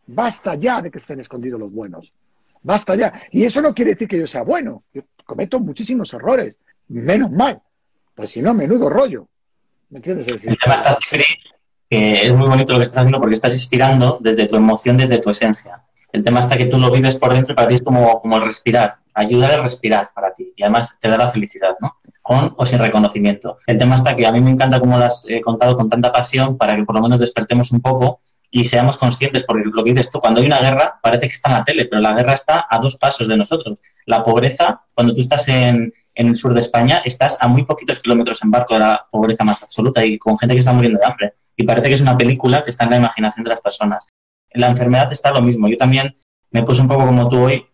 [0.06, 2.14] Basta ya de que estén escondidos los buenos.
[2.62, 3.14] Basta ya.
[3.32, 4.84] Y eso no quiere decir que yo sea bueno.
[4.94, 6.58] Yo cometo muchísimos errores.
[6.88, 7.62] Menos mal.
[8.16, 9.28] Pues si no, menudo rollo.
[9.92, 10.98] El tema está,
[11.90, 15.20] que es muy bonito lo que estás haciendo porque estás inspirando desde tu emoción, desde
[15.20, 15.84] tu esencia.
[16.12, 18.38] El tema está que tú lo vives por dentro y para ti es como, como
[18.38, 18.98] el respirar.
[19.16, 20.54] Ayudar a respirar para ti.
[20.56, 21.98] Y además te da la felicidad, ¿no?
[22.22, 23.58] Con o sin reconocimiento.
[23.68, 26.12] El tema está que a mí me encanta cómo lo has eh, contado con tanta
[26.12, 28.20] pasión para que por lo menos despertemos un poco
[28.56, 31.50] y seamos conscientes, porque lo que dices tú, cuando hay una guerra parece que está
[31.50, 33.82] en la tele, pero la guerra está a dos pasos de nosotros.
[34.06, 38.00] La pobreza, cuando tú estás en, en el sur de España, estás a muy poquitos
[38.00, 41.06] kilómetros en barco de la pobreza más absoluta y con gente que está muriendo de
[41.06, 41.34] hambre.
[41.56, 44.08] Y parece que es una película que está en la imaginación de las personas.
[44.50, 45.68] En la enfermedad está lo mismo.
[45.68, 46.16] Yo también
[46.52, 47.66] me puse un poco como tú hoy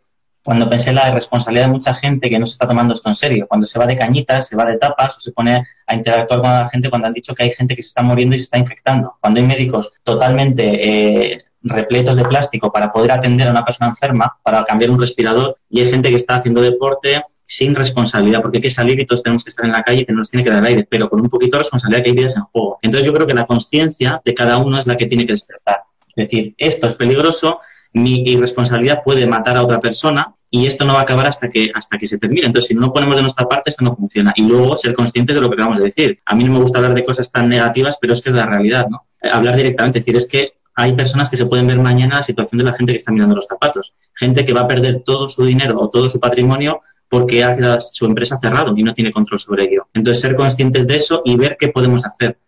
[0.44, 3.16] cuando pensé en la responsabilidad de mucha gente que no se está tomando esto en
[3.16, 6.42] serio, cuando se va de cañitas, se va de tapas o se pone a interactuar
[6.42, 8.46] con la gente cuando han dicho que hay gente que se está muriendo y se
[8.46, 13.66] está infectando, cuando hay médicos totalmente eh, repletos de plástico para poder atender a una
[13.66, 18.44] persona enferma, para cambiar un respirador, y hay gente que está haciendo deporte sin responsabilidad,
[18.44, 20.44] porque hay que salir y todos tenemos que estar en la calle y nos tiene
[20.44, 22.78] que dar aire, pero con un poquito de responsabilidad que hay vidas en juego.
[22.84, 25.82] Entonces yo creo que la conciencia de cada uno es la que tiene que despertar.
[26.06, 27.60] Es decir, esto es peligroso,
[27.94, 31.72] mi irresponsabilidad puede matar a otra persona y esto no va a acabar hasta que,
[31.74, 32.46] hasta que se termine.
[32.46, 34.32] Entonces, si no ponemos de nuestra parte, esto no funciona.
[34.36, 36.20] Y luego ser conscientes de lo que acabamos de decir.
[36.26, 38.46] A mí no me gusta hablar de cosas tan negativas, pero es que es la
[38.46, 39.08] realidad, ¿no?
[39.24, 42.60] Eh, hablar directamente, decir, es que hay personas que se pueden ver mañana la situación
[42.60, 43.96] de la gente que está mirando los zapatos.
[44.14, 46.80] Gente que va a perder todo su dinero o todo su patrimonio
[47.10, 49.88] porque ha quedado su empresa cerrado y no tiene control sobre ello.
[49.94, 52.40] Entonces, ser conscientes de eso y ver qué podemos hacer.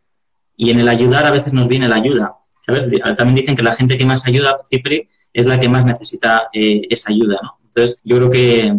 [0.56, 2.36] Y en el ayudar a veces nos viene la ayuda
[3.18, 6.82] También dicen que la gente que más ayuda, Cipri, es la que más necesita eh,
[6.90, 7.58] esa ayuda, ¿no?
[7.66, 8.78] Entonces, yo creo que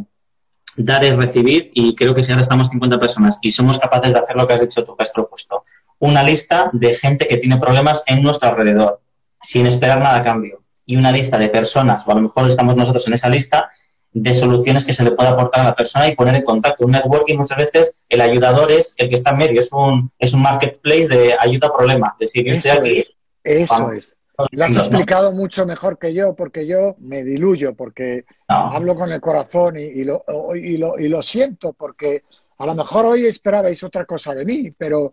[0.76, 4.20] dar es recibir y creo que si ahora estamos 50 personas y somos capaces de
[4.20, 5.64] hacer lo que has hecho tú, que has propuesto,
[5.98, 9.00] una lista de gente que tiene problemas en nuestro alrededor,
[9.40, 12.76] sin esperar nada a cambio, y una lista de personas, o a lo mejor estamos
[12.76, 13.70] nosotros en esa lista,
[14.12, 16.84] de soluciones que se le pueda aportar a la persona y poner en contacto.
[16.84, 20.34] Un networking muchas veces el ayudador es el que está en medio, es un, es
[20.34, 22.16] un marketplace de ayuda a problema.
[22.20, 23.04] Es decir, yo estoy aquí.
[23.44, 24.14] eso es.
[24.50, 29.20] Lo has explicado mucho mejor que yo, porque yo me diluyo, porque hablo con el
[29.20, 32.24] corazón y, lo, y, lo, y, lo, siento, porque
[32.58, 35.12] a lo mejor hoy esperabais otra cosa de mí, pero,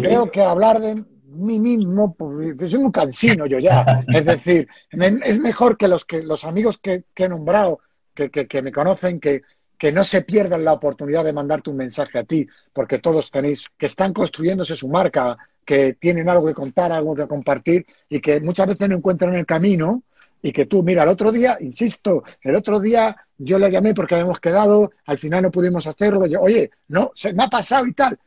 [0.00, 4.04] creo que hablar de mí mismo, pues, soy un cansino yo ya.
[4.14, 7.80] Es decir, es mejor que los, que los amigos que, he nombrado,
[8.14, 9.42] que, que, me conocen, que,
[9.78, 13.68] que no se pierdan la oportunidad de mandarte un mensaje a ti, porque todos tenéis,
[13.76, 18.40] que están construyéndose su marca, que tienen algo que contar, algo que compartir y que
[18.40, 20.02] muchas veces no encuentran el camino
[20.40, 24.16] y que tú, mira, el otro día, insisto, el otro día yo le llamé porque
[24.16, 27.92] habíamos quedado, al final no pudimos hacerlo, yo, oye, no, se me ha pasado y
[27.92, 28.18] tal.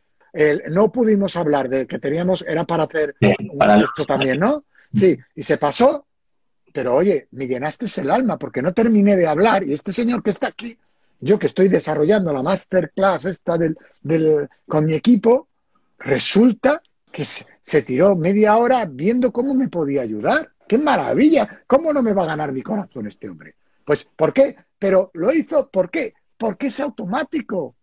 [0.72, 4.64] no pudimos hablar de que teníamos, era para hacer esto también, ¿no?
[4.94, 6.05] Sí, y se pasó,
[6.76, 10.32] pero oye, me llenaste el alma porque no terminé de hablar y este señor que
[10.32, 10.78] está aquí,
[11.22, 15.48] yo que estoy desarrollando la masterclass esta del, del, con mi equipo,
[16.00, 16.82] resulta
[17.14, 20.52] que se tiró media hora viendo cómo me podía ayudar.
[20.68, 21.62] ¡Qué maravilla!
[21.66, 23.56] ¿Cómo no me va a ganar mi corazón este hombre?
[23.86, 24.58] Pues, ¿por qué?
[24.78, 26.14] Pero lo hizo, ¿por qué?
[26.38, 27.74] Porque es automático.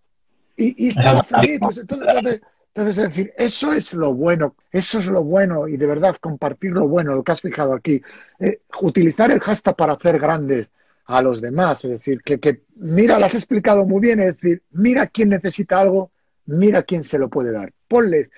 [0.55, 1.59] Y, estaba feliz.
[1.62, 2.43] Pues, entonces,
[2.75, 6.89] es decir, eso es lo bueno, eso es lo bueno y de verdad compartir lo
[6.89, 8.01] bueno, lo que has fijado aquí.
[8.39, 10.68] Eh, utilizar el hashtag para hacer grandes
[11.07, 14.62] a los demás, es decir, que, que mira, lo has explicado muy bien, es decir,
[14.70, 16.12] mira quién necesita algo,
[16.47, 17.73] mira quién se lo puede dar.
[17.89, 18.29] Ponles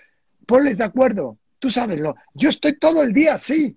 [0.45, 1.39] ponles de acuerdo.
[1.59, 2.17] Tú sabeslo.
[2.35, 3.77] Yo estoy todo el día así.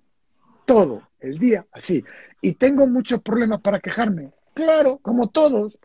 [0.65, 2.03] Todo el día así.
[2.41, 4.31] Y tengo muchos problemas para quejarme.
[4.53, 5.77] Claro, como todos,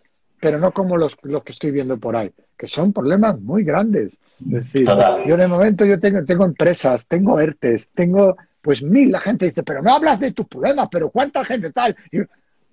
[0.42, 4.18] pero no como los, los que estoy viendo por ahí, que son problemas muy grandes.
[4.40, 4.88] Es decir,
[5.24, 9.62] yo de momento yo tengo, tengo empresas, tengo ERTES, tengo pues mil, la gente dice,
[9.62, 11.96] pero no hablas de tus problemas, pero cuánta gente tal.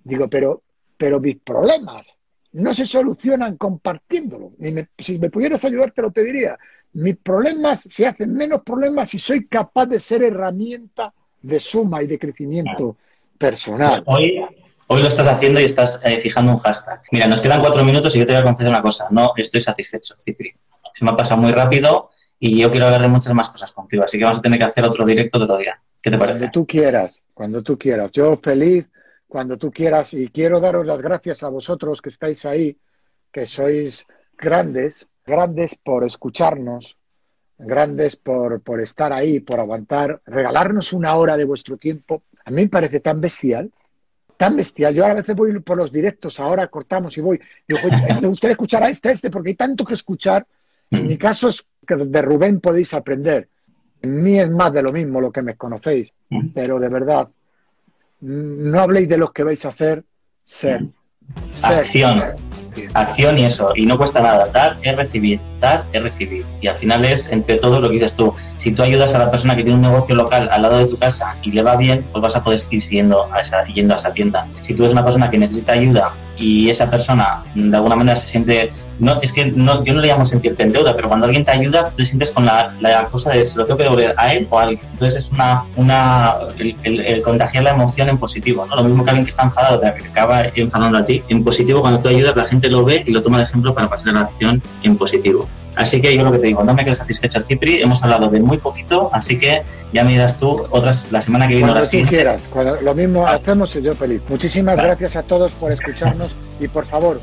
[0.02, 0.62] digo, pero,
[0.96, 2.18] pero mis problemas
[2.54, 4.50] no se solucionan compartiéndolo.
[4.98, 6.58] si me pudieras ayudar, te lo pediría
[6.92, 12.08] mis problemas se hacen menos problemas si soy capaz de ser herramienta de suma y
[12.08, 12.96] de crecimiento
[13.38, 14.02] personal.
[14.06, 14.40] Hoy,
[14.92, 17.00] hoy lo estás haciendo y estás eh, fijando un hashtag.
[17.12, 19.06] Mira, nos quedan cuatro minutos y yo te voy a confesar una cosa.
[19.10, 20.52] No estoy satisfecho, Cipri.
[20.92, 22.10] Se me ha pasado muy rápido
[22.40, 24.02] y yo quiero hablar de muchas más cosas contigo.
[24.02, 25.80] Así que vamos a tener que hacer otro directo de lo día.
[26.02, 26.40] ¿Qué te parece?
[26.40, 28.10] Cuando tú quieras, cuando tú quieras.
[28.10, 28.90] Yo feliz
[29.28, 32.76] cuando tú quieras y quiero daros las gracias a vosotros que estáis ahí,
[33.30, 36.98] que sois grandes, grandes por escucharnos,
[37.58, 42.24] grandes por, por estar ahí, por aguantar, regalarnos una hora de vuestro tiempo.
[42.44, 43.70] A mí me parece tan bestial,
[44.40, 44.94] tan bestial.
[44.94, 47.38] Yo a veces voy por los directos, ahora cortamos y voy.
[47.68, 47.80] Digo,
[48.22, 50.46] me gustaría escuchar a este, a este, porque hay tanto que escuchar.
[50.90, 53.48] En mi caso es que de Rubén podéis aprender.
[54.00, 56.14] En mí es más de lo mismo lo que me conocéis,
[56.54, 57.28] pero de verdad,
[58.22, 60.04] no habléis de lo que vais a hacer,
[60.42, 60.86] ser.
[61.62, 62.22] Acción
[62.94, 64.46] acción y eso, y no cuesta nada.
[64.46, 66.44] Dar es recibir, dar es recibir.
[66.60, 68.34] Y al final es entre todos lo que dices tú.
[68.56, 70.96] Si tú ayudas a la persona que tiene un negocio local al lado de tu
[70.96, 73.96] casa y le va bien, pues vas a poder ir siguiendo a esa, yendo a
[73.96, 74.46] esa tienda.
[74.60, 78.26] Si tú eres una persona que necesita ayuda y esa persona de alguna manera se
[78.26, 81.44] siente no, es que no, yo no le llamo sentirte en deuda, pero cuando alguien
[81.44, 84.14] te ayuda, tú te sientes con la, la cosa de se lo tengo que devolver
[84.16, 84.80] a él o a alguien.
[84.92, 88.76] Entonces es una, una el, contagiar la emoción en positivo, ¿no?
[88.76, 92.00] Lo mismo que alguien que está enfadado, que acaba enfadando a ti, en positivo cuando
[92.00, 94.62] tú ayudas, la gente lo ve y lo toma de ejemplo para pasar la acción
[94.82, 95.48] en positivo.
[95.76, 97.80] Así que yo lo que te digo, no me quedo satisfecho, Cipri.
[97.80, 101.54] Hemos hablado de muy poquito, así que ya me dirás tú otras la semana que
[101.54, 101.70] viene.
[101.70, 102.42] Cuando tú quieras,
[102.82, 104.20] lo mismo hacemos y yo feliz.
[104.28, 107.20] Muchísimas gracias a todos por escucharnos y por favor,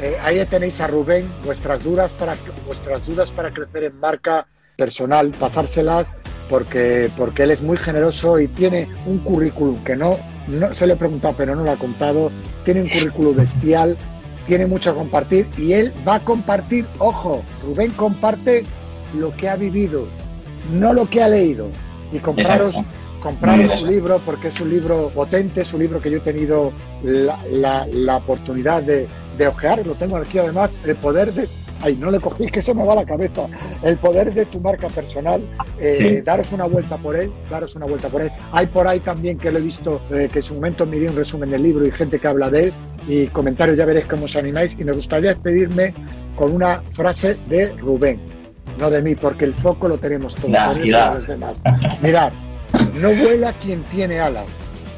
[0.00, 2.36] eh, ahí tenéis a Rubén, vuestras dudas, para,
[2.66, 6.12] vuestras dudas para crecer en marca personal, pasárselas,
[6.50, 10.18] porque, porque él es muy generoso y tiene un currículum que no,
[10.48, 12.30] no se le he preguntado, pero no lo ha contado,
[12.64, 13.96] tiene un currículum bestial,
[14.46, 18.64] tiene mucho a compartir y él va a compartir, ojo, Rubén comparte
[19.18, 20.06] lo que ha vivido,
[20.74, 21.68] no lo que ha leído.
[22.12, 22.76] Y compraros,
[23.20, 26.72] compraros su libro porque es un libro potente, es un libro que yo he tenido
[27.02, 31.48] la, la oportunidad de, de ojear, lo tengo aquí además, el poder de...
[31.82, 33.46] Ay, no le cogí, que se me va la cabeza.
[33.82, 35.46] El poder de tu marca personal,
[35.78, 38.32] eh, daros una vuelta por él, daros una vuelta por él.
[38.52, 41.16] Hay por ahí también que lo he visto, eh, que en su momento miré un
[41.16, 42.72] resumen del libro y gente que habla de él,
[43.06, 44.74] y comentarios ya veréis cómo os animáis.
[44.78, 45.92] Y me gustaría despedirme
[46.34, 48.20] con una frase de Rubén,
[48.80, 50.48] no de mí, porque el foco lo tenemos todos.
[50.50, 52.32] Mirad,
[53.00, 54.46] No vuela quien tiene alas,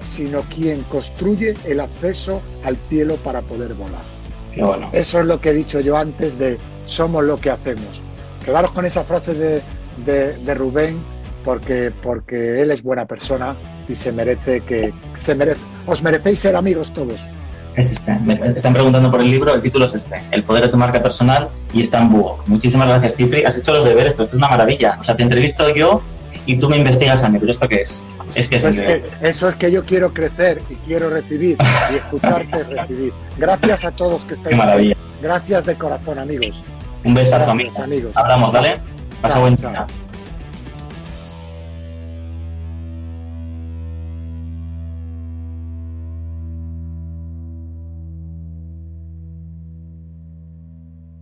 [0.00, 4.17] sino quien construye el acceso al cielo para poder volar.
[4.56, 4.90] Bueno.
[4.92, 8.00] Eso es lo que he dicho yo antes de somos lo que hacemos.
[8.44, 9.62] Quedaros con esa frase de,
[10.04, 10.98] de, de Rubén
[11.44, 13.54] porque, porque él es buena persona
[13.88, 17.20] y se merece que se merece, os merecéis ser amigos todos.
[17.76, 18.12] Es este.
[18.24, 21.00] Me están preguntando por el libro, el título es este, El poder de tu marca
[21.00, 22.48] personal y está en Buok.
[22.48, 23.44] Muchísimas gracias, Cipri.
[23.44, 24.98] Has hecho los deberes, pero esto es una maravilla.
[25.00, 26.02] O sea, te entrevisto yo
[26.48, 28.04] y tú me investigas a mí, pero ¿esto qué es?
[28.34, 29.06] Es que es Pues, increíble.
[29.08, 31.56] eh, eso es que yo quiero crecer y quiero recibir
[31.92, 33.12] y escucharte recibir.
[33.36, 34.92] Gracias a todos que estáis Qué maravilla.
[34.94, 35.00] aquí.
[35.22, 36.62] Gracias de corazón, amigos.
[37.04, 37.82] Un besazo, Gracias, amigo.
[37.84, 38.12] amigos.
[38.14, 38.80] Hablamos, ¿vale?
[39.20, 39.70] Pasa buen chao.
[39.72, 39.86] día.